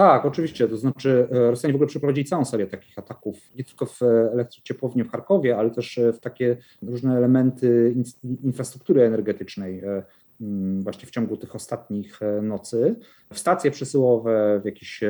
Tak, 0.01 0.25
oczywiście. 0.25 0.69
To 0.69 0.77
znaczy, 0.77 1.29
e, 1.33 1.51
Rosjanie 1.51 1.73
w 1.73 1.77
ogóle 1.77 1.89
przeprowadzili 1.89 2.27
całą 2.27 2.45
serię 2.45 2.67
takich 2.67 2.99
ataków, 2.99 3.37
nie 3.57 3.65
tylko 3.65 3.87
w 3.87 4.03
elektrociepłownię 4.33 5.05
w 5.05 5.11
Charkowie, 5.11 5.57
ale 5.57 5.71
też 5.71 5.99
e, 5.99 6.13
w 6.13 6.21
takie 6.21 6.57
różne 6.83 7.17
elementy 7.17 7.93
in- 7.97 8.39
infrastruktury 8.45 9.03
energetycznej, 9.03 9.81
e, 9.81 10.03
mm, 10.41 10.83
właśnie 10.83 11.07
w 11.07 11.11
ciągu 11.11 11.37
tych 11.37 11.55
ostatnich 11.55 12.21
nocy, 12.43 12.97
w 13.33 13.39
stacje 13.39 13.71
przesyłowe, 13.71 14.61
w 14.63 14.65
jakieś 14.65 15.01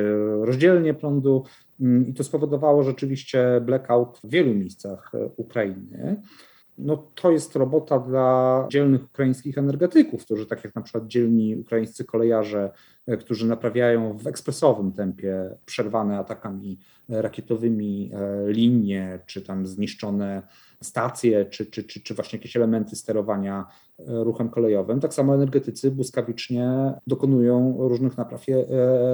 rozdzielnie 0.41 0.93
prądu. 0.93 1.43
mm, 1.81 2.07
I 2.07 2.13
to 2.13 2.23
spowodowało 2.23 2.83
rzeczywiście 2.83 3.61
blackout 3.65 4.19
w 4.23 4.29
wielu 4.29 4.53
miejscach 4.53 5.11
Ukrainy. 5.37 6.21
No, 6.77 6.97
to 7.15 7.31
jest 7.31 7.55
robota 7.55 7.99
dla 7.99 8.67
dzielnych 8.71 9.03
ukraińskich 9.05 9.57
energetyków, 9.57 10.25
którzy, 10.25 10.45
tak 10.45 10.63
jak 10.63 10.75
na 10.75 10.81
przykład 10.81 11.07
dzielni 11.07 11.55
ukraińscy 11.55 12.05
kolejarze, 12.05 12.71
e, 13.07 13.17
którzy 13.17 13.47
naprawiają 13.47 14.17
w 14.17 14.27
ekspresowym 14.27 14.91
tempie 14.91 15.55
przerwane 15.65 16.17
atakami 16.17 16.79
rakietowymi 17.09 18.11
e, 18.13 18.51
linie, 18.51 19.19
czy 19.25 19.41
tam 19.41 19.67
zniszczone 19.67 20.41
stacje, 20.81 21.45
czy, 21.45 21.65
czy, 21.65 21.83
czy, 21.83 22.01
czy 22.01 22.13
właśnie 22.13 22.37
jakieś 22.37 22.55
elementy 22.55 22.95
sterowania 22.95 23.65
ruchem 24.07 24.49
kolejowym. 24.49 24.99
Tak 24.99 25.13
samo 25.13 25.35
energetycy 25.35 25.91
błyskawicznie 25.91 26.93
dokonują 27.07 27.75
różnych 27.79 28.17
napraw 28.17 28.47
i 28.47 28.51
e, 28.51 28.65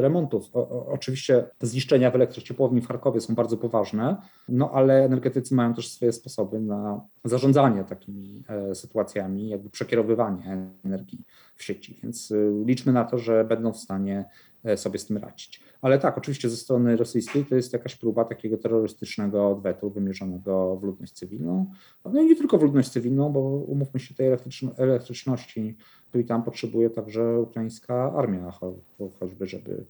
remontów. 0.01 0.49
O, 0.53 0.69
o, 0.69 0.87
oczywiście 0.87 1.43
zniszczenia 1.61 2.11
w 2.11 2.15
elektrociepłowni 2.15 2.81
w 2.81 2.87
Charkowie 2.87 3.21
są 3.21 3.35
bardzo 3.35 3.57
poważne, 3.57 4.17
no 4.49 4.71
ale 4.71 5.05
energetycy 5.05 5.55
mają 5.55 5.73
też 5.73 5.91
swoje 5.91 6.11
sposoby 6.11 6.59
na 6.59 7.01
zarządzanie 7.23 7.83
takimi 7.83 8.43
e, 8.49 8.75
sytuacjami, 8.75 9.49
jakby 9.49 9.69
przekierowywanie 9.69 10.67
energii 10.85 11.25
w 11.55 11.63
sieci, 11.63 11.99
więc 12.03 12.33
liczmy 12.65 12.93
na 12.93 13.03
to, 13.03 13.17
że 13.17 13.45
będą 13.45 13.73
w 13.73 13.77
stanie 13.77 14.25
e, 14.63 14.77
sobie 14.77 14.99
z 14.99 15.05
tym 15.05 15.17
radzić. 15.17 15.67
Ale 15.81 15.99
tak, 15.99 16.17
oczywiście 16.17 16.49
ze 16.49 16.57
strony 16.57 16.97
rosyjskiej 16.97 17.45
to 17.45 17.55
jest 17.55 17.73
jakaś 17.73 17.95
próba 17.95 18.25
takiego 18.25 18.57
terrorystycznego 18.57 19.49
odwetu 19.49 19.89
wymierzonego 19.89 20.77
w 20.77 20.83
ludność 20.83 21.13
cywilną. 21.13 21.65
No 22.05 22.21
i 22.21 22.25
nie 22.25 22.35
tylko 22.35 22.57
w 22.57 22.63
ludność 22.63 22.89
cywilną, 22.89 23.31
bo 23.31 23.39
umówmy 23.49 23.99
się, 23.99 24.15
tej 24.15 24.29
elektryczno- 24.77 24.83
elektryczności 24.83 25.75
tu 26.11 26.19
i 26.19 26.25
tam 26.25 26.43
potrzebuje 26.43 26.89
także 26.89 27.39
ukraińska 27.39 28.13
armia, 28.13 28.49
cho- 28.61 29.09
choćby 29.19 29.47
żeby 29.47 29.71
mm, 29.71 29.85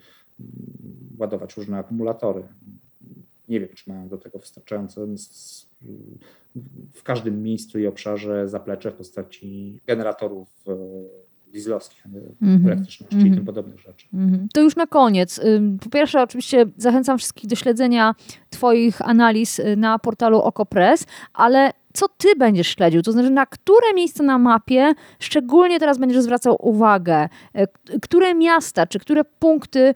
ładować 1.20 1.58
różne 1.58 1.78
akumulatory. 1.78 2.44
Nie 3.50 3.60
wiem, 3.60 3.70
czy 3.76 3.90
mają 3.90 4.08
do 4.08 4.18
tego 4.18 4.40
wystarczające 4.40 5.08
w 6.94 7.04
każdym 7.04 7.44
miejscu 7.44 7.80
i 7.80 7.88
obszarze 7.88 8.48
zaplecze 8.50 8.92
w 8.92 8.94
postaci 8.96 9.80
generatorów 9.88 10.50
e, 10.68 10.72
dieslowskich, 11.52 12.06
Mhm. 12.06 12.66
elektryczności 12.68 13.16
i 13.16 13.20
Mhm. 13.20 13.36
tym 13.36 13.46
podobnych 13.46 13.80
rzeczy. 13.80 14.08
Mhm. 14.14 14.48
To 14.54 14.62
już 14.62 14.76
na 14.76 14.88
koniec. 14.88 15.40
Ym, 15.40 15.80
Po 15.80 15.90
pierwsze, 15.90 16.22
oczywiście 16.24 16.66
zachęcam 16.78 17.18
wszystkich 17.18 17.50
do 17.50 17.56
śledzenia 17.56 18.16
Twoich 18.50 19.02
analiz 19.02 19.60
y, 19.60 19.76
na 19.76 20.00
portalu 20.00 20.38
OkoPress, 20.42 21.06
ale 21.34 21.72
co 21.98 22.06
Ty 22.18 22.36
będziesz 22.36 22.68
śledził? 22.68 23.02
To 23.02 23.12
znaczy, 23.12 23.30
na 23.30 23.46
które 23.46 23.94
miejsca 23.96 24.24
na 24.24 24.38
mapie 24.38 24.94
szczególnie 25.20 25.80
teraz 25.80 25.98
będziesz 25.98 26.22
zwracał 26.22 26.58
uwagę? 26.60 27.30
E, 27.56 27.68
Które 28.02 28.36
miasta 28.36 28.88
czy 28.88 29.00
które 29.00 29.24
punkty 29.24 29.94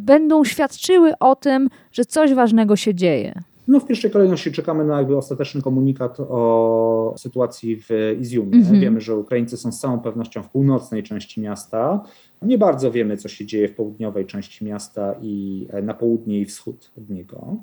będą 0.00 0.44
świadczyły 0.44 1.18
o 1.20 1.36
tym, 1.36 1.68
że 1.92 2.04
coś 2.04 2.34
ważnego 2.34 2.76
się 2.76 2.94
dzieje? 2.94 3.42
No 3.68 3.80
w 3.80 3.86
pierwszej 3.86 4.10
kolejności 4.10 4.52
czekamy 4.52 4.84
na 4.84 4.98
jakby 4.98 5.16
ostateczny 5.16 5.62
komunikat 5.62 6.20
o 6.20 7.14
sytuacji 7.18 7.76
w 7.76 7.88
Iziumie. 8.20 8.56
Mhm. 8.58 8.80
Wiemy, 8.80 9.00
że 9.00 9.16
Ukraińcy 9.16 9.56
są 9.56 9.72
z 9.72 9.80
całą 9.80 10.00
pewnością 10.00 10.42
w 10.42 10.48
północnej 10.48 11.02
części 11.02 11.40
miasta. 11.40 12.04
Nie 12.42 12.58
bardzo 12.58 12.90
wiemy, 12.90 13.16
co 13.16 13.28
się 13.28 13.46
dzieje 13.46 13.68
w 13.68 13.74
południowej 13.74 14.26
części 14.26 14.64
miasta 14.64 15.14
i 15.22 15.66
e, 15.70 15.82
na 15.82 15.94
południe 15.94 16.40
i 16.40 16.44
wschód 16.44 16.90
od 16.98 17.10
niego. 17.10 17.56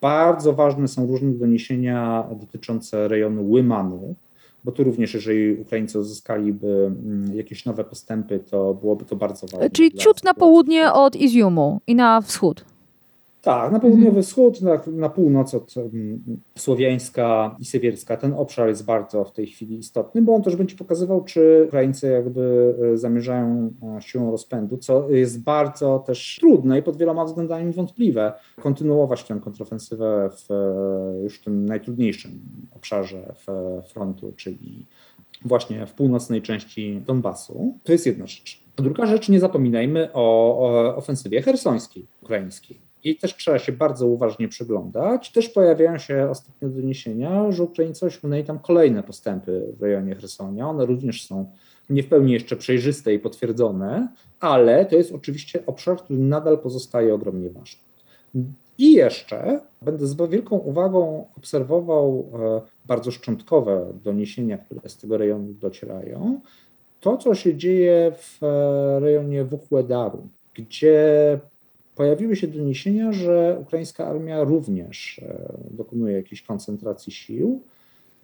Bardzo 0.00 0.52
ważne 0.52 0.88
są 0.88 1.06
różne 1.06 1.32
doniesienia 1.32 2.24
dotyczące 2.40 3.08
rejonu 3.08 3.50
Łymanu, 3.50 4.14
bo 4.64 4.72
tu 4.72 4.84
również, 4.84 5.14
jeżeli 5.14 5.60
Ukraińcy 5.60 5.98
uzyskaliby 5.98 6.66
mm, 6.86 7.36
jakieś 7.36 7.64
nowe 7.64 7.84
postępy, 7.84 8.38
to 8.50 8.74
byłoby 8.74 9.04
to 9.04 9.16
bardzo 9.16 9.46
ważne. 9.46 9.70
Czyli 9.70 9.92
ciut 9.92 10.24
na 10.24 10.34
południe 10.34 10.92
od 10.92 11.16
Iziumu 11.16 11.80
i 11.86 11.94
na 11.94 12.20
wschód. 12.20 12.64
Tak, 13.44 13.72
na 13.72 13.80
południowy 13.80 14.22
wschód, 14.22 14.62
na, 14.62 14.80
na 14.86 15.08
północ 15.08 15.54
od 15.54 15.76
um, 15.76 16.22
Słowiańska 16.58 17.56
i 17.58 17.64
Sywierska. 17.64 18.16
Ten 18.16 18.32
obszar 18.32 18.68
jest 18.68 18.84
bardzo 18.84 19.24
w 19.24 19.32
tej 19.32 19.46
chwili 19.46 19.78
istotny, 19.78 20.22
bo 20.22 20.34
on 20.34 20.42
też 20.42 20.56
będzie 20.56 20.76
pokazywał, 20.76 21.24
czy 21.24 21.64
Ukraińcy 21.68 22.10
jakby 22.10 22.74
e, 22.92 22.96
zamierzają 22.96 23.70
e, 23.96 24.02
siłą 24.02 24.30
rozpędu, 24.30 24.76
co 24.76 25.10
jest 25.10 25.42
bardzo 25.42 26.04
też 26.06 26.36
trudne 26.40 26.78
i 26.78 26.82
pod 26.82 26.96
wieloma 26.96 27.24
względami 27.24 27.72
wątpliwe, 27.72 28.32
kontynuować 28.60 29.24
tę 29.24 29.40
kontrofensywę 29.40 30.30
w 30.32 30.50
e, 30.50 31.22
już 31.22 31.40
tym 31.40 31.66
najtrudniejszym 31.66 32.40
obszarze 32.76 33.34
w 33.46 33.82
frontu, 33.92 34.32
czyli 34.36 34.86
właśnie 35.44 35.86
w 35.86 35.92
północnej 35.92 36.42
części 36.42 37.02
Donbasu. 37.06 37.78
To 37.82 37.92
jest 37.92 38.06
jedna 38.06 38.26
rzecz. 38.26 38.64
Druga 38.76 39.06
rzecz, 39.06 39.28
nie 39.28 39.40
zapominajmy 39.40 40.08
o, 40.12 40.58
o 40.58 40.96
ofensywie 40.96 41.42
hersońskiej 41.42 42.06
ukraińskiej. 42.22 42.83
I 43.04 43.16
też 43.16 43.36
trzeba 43.36 43.58
się 43.58 43.72
bardzo 43.72 44.06
uważnie 44.06 44.48
przyglądać. 44.48 45.32
Też 45.32 45.48
pojawiają 45.48 45.98
się 45.98 46.30
ostatnio 46.30 46.68
doniesienia, 46.68 47.52
że 47.52 47.62
Ukraińcy 47.62 48.06
osiągnęli 48.06 48.44
tam 48.44 48.58
kolejne 48.58 49.02
postępy 49.02 49.62
w 49.78 49.82
rejonie 49.82 50.14
Hersonia. 50.14 50.68
One 50.68 50.86
również 50.86 51.26
są 51.26 51.50
nie 51.90 52.02
w 52.02 52.08
pełni 52.08 52.32
jeszcze 52.32 52.56
przejrzyste 52.56 53.14
i 53.14 53.18
potwierdzone, 53.18 54.08
ale 54.40 54.86
to 54.86 54.96
jest 54.96 55.12
oczywiście 55.12 55.66
obszar, 55.66 55.96
który 55.96 56.18
nadal 56.18 56.58
pozostaje 56.58 57.14
ogromnie 57.14 57.50
ważny. 57.50 57.80
I 58.78 58.92
jeszcze 58.92 59.60
będę 59.82 60.06
z 60.06 60.16
wielką 60.30 60.56
uwagą 60.56 61.26
obserwował 61.36 62.30
e, 62.34 62.60
bardzo 62.86 63.10
szczątkowe 63.10 63.92
doniesienia, 64.04 64.58
które 64.58 64.88
z 64.88 64.96
tego 64.96 65.18
rejonu 65.18 65.54
docierają. 65.60 66.40
To, 67.00 67.16
co 67.16 67.34
się 67.34 67.54
dzieje 67.54 68.12
w 68.16 68.42
e, 68.42 69.00
rejonie 69.00 69.44
Wuchłedaru, 69.44 70.28
gdzie 70.54 71.38
pojawiły 71.94 72.36
się 72.36 72.46
doniesienia, 72.48 73.12
że 73.12 73.56
ukraińska 73.60 74.06
armia 74.06 74.44
również 74.44 75.18
e, 75.22 75.52
dokonuje 75.70 76.16
jakiejś 76.16 76.42
koncentracji 76.42 77.12
sił. 77.12 77.60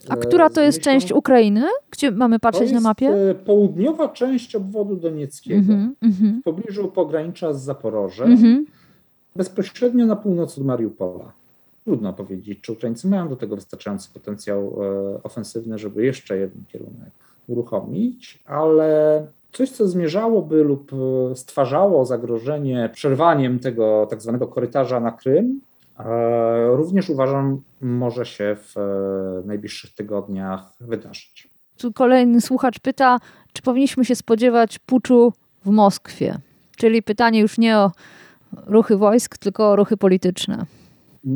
A 0.09 0.15
E, 0.15 0.17
która 0.19 0.51
to 0.51 0.61
jest 0.61 0.79
myślą- 0.79 0.85
część 0.85 1.13
Ukrainy? 1.13 1.63
Gdzie 1.91 2.11
mamy 2.11 2.39
patrzeć 2.39 2.73
na 2.73 2.81
mapie? 2.81 3.09
e, 3.31 3.35
Południowa 3.35 4.09
część 4.09 4.55
obwodu 4.57 4.97
donieckiego, 4.97 5.59
Mhm, 5.61 5.95
mhm, 6.03 6.41
w 6.41 6.45
pobliżu 6.45 6.89
pogranicza 6.89 7.53
z 7.55 7.63
Zaporożem, 7.63 8.33
mhm. 8.33 8.67
bezpośrednio 9.37 10.07
na 10.07 10.17
północ 10.17 10.59
od 10.59 10.65
Mariupola. 10.65 11.33
Trudno 11.85 12.13
powiedzieć, 12.13 12.59
czy 12.61 12.73
Ukraińcy 12.73 13.09
mają 13.09 13.29
do 13.29 13.37
tego 13.37 13.57
wystarczający 13.57 14.09
potencjał 14.15 14.77
ofensywny, 15.23 15.79
żeby 15.79 16.05
jeszcze 16.05 16.37
jeden 16.39 16.65
kierunek 16.69 17.11
uruchomić, 17.49 18.39
ale 18.47 19.27
coś, 19.53 19.71
co 19.71 19.89
zmierzałoby 19.89 20.65
lub 20.65 20.93
e, 20.93 21.37
stwarzało 21.37 22.05
zagrożenie 22.05 22.91
przerwaniem 22.93 23.59
tego 23.59 24.07
tak 24.11 24.23
zwanego 24.23 24.47
korytarza 24.47 25.01
na 25.01 25.13
Krym, 25.13 25.61
e, 25.99 26.77
również 26.77 27.11
uważam, 27.11 27.63
może 27.81 28.27
się 28.27 28.57
w 28.57 28.77
e, 28.77 29.47
najbliższych 29.47 29.95
tygodniach 29.95 30.73
wydarzyć. 30.81 31.49
Tu 31.79 31.93
kolejny 31.93 32.41
słuchacz 32.41 32.79
pyta, 32.79 33.19
czy 33.53 33.63
powinniśmy 33.63 34.05
się 34.05 34.15
spodziewać 34.15 34.79
puczu 34.79 35.33
w 35.65 35.71
Moskwie? 35.71 36.39
Czyli 36.77 37.03
pytanie 37.03 37.41
już 37.41 37.59
nie 37.59 37.79
o 37.79 37.91
ruchy 38.67 38.97
wojsk, 38.97 39.39
tylko 39.39 39.71
o 39.71 39.77
ruchy 39.77 39.97
polityczne. 39.97 40.67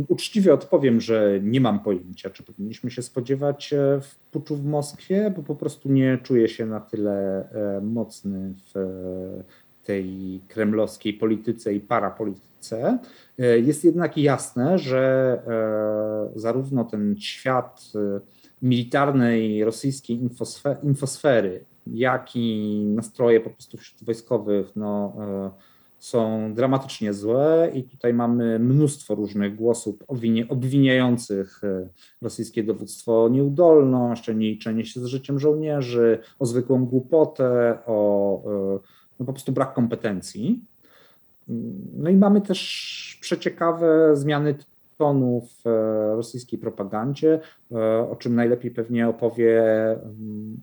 Uczciwie 0.09 0.55
odpowiem, 0.55 1.01
że 1.01 1.41
nie 1.43 1.61
mam 1.61 1.81
pojęcia, 1.81 2.31
czy 2.31 2.43
powinniśmy 2.43 2.91
się 2.91 3.03
spodziewać 3.03 3.73
e, 3.73 4.01
w 4.01 4.17
puczu 4.17 4.57
w 4.57 4.65
Moskwie, 4.65 5.33
bo 5.37 5.43
po 5.43 5.55
prostu 5.55 5.93
nie 5.93 6.19
czuję 6.23 6.49
się 6.49 6.67
na 6.67 6.81
tyle 6.81 7.49
e, 7.51 7.81
mocny 7.81 8.55
w 8.75 8.77
e, 8.77 9.45
tej 9.87 10.41
kremlowskiej 10.49 11.15
polityce 11.15 11.75
i 11.75 11.81
parapolityce. 11.81 12.99
Jest 13.39 13.85
jednak 13.85 14.19
jasne, 14.19 14.79
że 14.79 15.43
zarówno 16.37 16.85
ten 16.85 17.17
świat 17.19 17.93
militarnej 18.63 19.65
rosyjskiej 19.65 20.21
infosfe- 20.21 20.85
infosfery, 20.85 21.65
jak 21.87 22.37
i 22.37 22.85
nastroje 22.89 23.41
po 23.41 23.51
prostu 23.51 23.77
wśród 23.77 24.05
wojskowych 24.05 24.77
no, 24.77 25.17
są 26.05 26.55
dramatycznie 26.55 27.13
złe 27.13 27.71
i 27.75 27.83
tutaj 27.83 28.15
mamy 28.15 28.59
mnóstwo 28.59 29.15
różnych 29.15 29.57
głosów 29.57 29.97
obwiniających 30.49 31.65
e, 31.65 31.89
rosyjskie 32.23 32.65
dowództwo 32.65 33.25
o 33.25 33.29
nieudolność, 33.29 34.29
o 34.29 34.33
nieliczenie 34.33 34.85
się 34.85 35.01
z 35.01 35.05
życiem 35.05 35.39
żołnierzy, 35.39 36.19
o 36.39 36.47
zwykłą 36.47 36.87
głupotę, 36.87 37.79
o 37.87 38.43
e, 38.77 38.79
no 39.21 39.27
po 39.27 39.33
prostu 39.33 39.53
brak 39.53 39.75
kompetencji. 39.75 40.65
No 41.97 42.11
i 42.11 42.17
mamy 42.17 42.41
też 42.41 43.19
przeciekawe 43.21 44.17
zmiany 44.17 44.55
tonu 44.99 45.41
w 45.41 45.67
e, 45.67 46.17
rosyjskiej 46.17 46.59
propagandzie, 46.59 47.41
o 48.11 48.17
czym 48.17 48.35
najlepiej 48.35 48.71
pewnie 48.71 49.09
opowie 49.09 49.63
mm, 49.93 50.57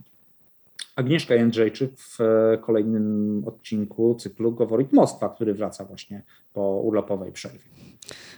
Agnieszka 0.95 1.35
Jędrzejczyk 1.35 1.91
w 1.97 2.21
e, 2.21 2.57
kolejnym 2.57 3.43
odcinku 3.47 4.15
cyklu 4.15 4.51
Goworit 4.51 4.93
Moskwa, 4.93 5.29
który 5.29 5.53
wraca 5.53 5.85
właśnie 5.85 6.23
po 6.53 6.61
urlopowej 6.61 7.31
przerwie. 7.31 7.59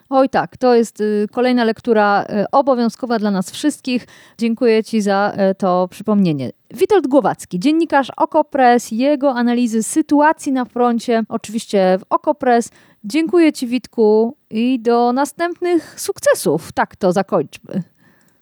Oj 0.09 0.29
tak, 0.29 0.57
to 0.57 0.75
jest 0.75 1.01
y, 1.01 1.27
kolejna 1.31 1.63
lektura 1.63 2.23
y, 2.23 2.45
obowiązkowa 2.51 3.19
dla 3.19 3.31
nas 3.31 3.51
wszystkich. 3.51 4.07
Dziękuję 4.37 4.83
Ci 4.83 5.01
za 5.01 5.33
y, 5.51 5.55
to 5.55 5.87
przypomnienie. 5.91 6.51
Witold 6.73 7.07
Głowacki, 7.07 7.59
dziennikarz 7.59 8.11
Okopres, 8.17 8.91
jego 8.91 9.33
analizy 9.33 9.83
sytuacji 9.83 10.51
na 10.51 10.65
froncie, 10.65 11.23
oczywiście 11.29 11.97
w 11.99 12.03
Okopres. 12.09 12.69
Dziękuję 13.03 13.53
Ci 13.53 13.67
Witku 13.67 14.37
i 14.49 14.79
do 14.79 15.13
następnych 15.13 15.99
sukcesów. 15.99 16.71
Tak 16.71 16.95
to 16.95 17.11
zakończmy. 17.11 17.83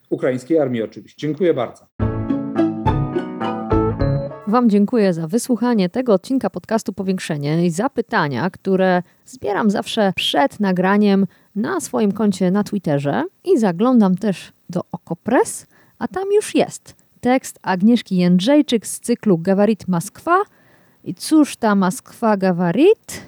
Ukraińskiej 0.09 0.59
Armii 0.59 0.83
oczywiście. 0.83 1.27
Dziękuję 1.27 1.53
bardzo. 1.53 1.85
Wam 4.51 4.69
dziękuję 4.69 5.13
za 5.13 5.27
wysłuchanie 5.27 5.89
tego 5.89 6.13
odcinka 6.13 6.49
podcastu 6.49 6.93
Powiększenie 6.93 7.65
i 7.65 7.69
za 7.69 7.89
pytania, 7.89 8.49
które 8.49 9.03
zbieram 9.25 9.69
zawsze 9.69 10.13
przed 10.15 10.59
nagraniem 10.59 11.27
na 11.55 11.79
swoim 11.79 12.11
koncie 12.11 12.51
na 12.51 12.63
Twitterze 12.63 13.23
i 13.43 13.59
zaglądam 13.59 14.15
też 14.15 14.51
do 14.69 14.81
Okopres, 14.91 15.67
a 15.99 16.07
tam 16.07 16.23
już 16.35 16.55
jest 16.55 16.95
tekst 17.21 17.59
Agnieszki 17.61 18.17
Jędrzejczyk 18.17 18.87
z 18.87 18.99
cyklu 18.99 19.37
Gawarit 19.37 19.87
Moskwa. 19.87 20.41
I 21.03 21.15
cóż 21.15 21.55
ta 21.55 21.75
Moskwa 21.75 22.37
Gawarit? 22.37 23.21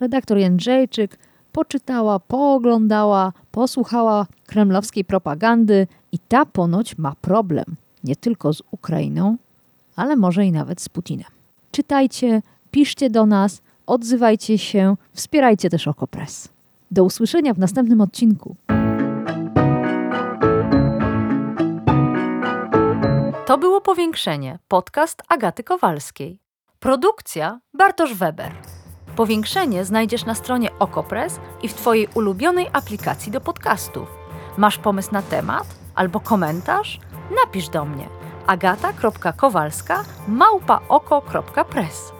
Redaktor 0.00 0.38
Jędrzejczyk 0.38 1.18
poczytała, 1.52 2.18
pooglądała, 2.18 3.32
posłuchała 3.50 4.26
kremlowskiej 4.46 5.04
propagandy 5.04 5.86
i 6.12 6.18
ta 6.18 6.46
ponoć 6.46 6.98
ma 6.98 7.14
problem 7.20 7.64
nie 8.04 8.16
tylko 8.16 8.52
z 8.52 8.62
Ukrainą, 8.70 9.36
ale 10.00 10.16
może 10.16 10.46
i 10.46 10.52
nawet 10.52 10.80
z 10.80 10.88
Putinem. 10.88 11.28
Czytajcie, 11.72 12.42
piszcie 12.70 13.10
do 13.10 13.26
nas, 13.26 13.62
odzywajcie 13.86 14.58
się, 14.58 14.96
wspierajcie 15.12 15.70
też 15.70 15.88
Okopres. 15.88 16.48
Do 16.90 17.04
usłyszenia 17.04 17.54
w 17.54 17.58
następnym 17.58 18.00
odcinku. 18.00 18.56
To 23.46 23.58
było 23.58 23.80
Powiększenie, 23.80 24.58
podcast 24.68 25.22
Agaty 25.28 25.64
Kowalskiej. 25.64 26.38
Produkcja 26.78 27.60
Bartosz 27.74 28.14
Weber. 28.14 28.52
Powiększenie 29.16 29.84
znajdziesz 29.84 30.24
na 30.24 30.34
stronie 30.34 30.78
Okopres 30.78 31.40
i 31.62 31.68
w 31.68 31.74
Twojej 31.74 32.08
ulubionej 32.14 32.66
aplikacji 32.72 33.32
do 33.32 33.40
podcastów. 33.40 34.08
Masz 34.56 34.78
pomysł 34.78 35.12
na 35.12 35.22
temat 35.22 35.66
albo 35.94 36.20
komentarz? 36.20 37.00
Napisz 37.44 37.68
do 37.68 37.84
mnie– 37.84 38.08
agata.kowalska 38.50 40.04
małpaoko.press. 40.28 42.12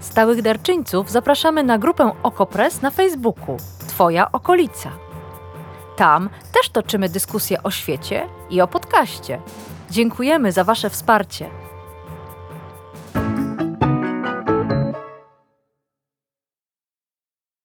Stałych 0.00 0.42
darczyńców 0.42 1.10
zapraszamy 1.10 1.62
na 1.62 1.78
grupę 1.78 2.12
OkoPress 2.22 2.82
na 2.82 2.90
Facebooku 2.90 3.56
Twoja 3.88 4.32
okolica. 4.32 4.90
Tam 5.96 6.30
też 6.52 6.68
toczymy 6.68 7.08
dyskusje 7.08 7.62
o 7.62 7.70
świecie 7.70 8.28
i 8.50 8.60
o 8.60 8.68
podcaście. 8.68 9.40
Dziękujemy 9.90 10.52
za 10.52 10.64
Wasze 10.64 10.90
wsparcie. 10.90 11.59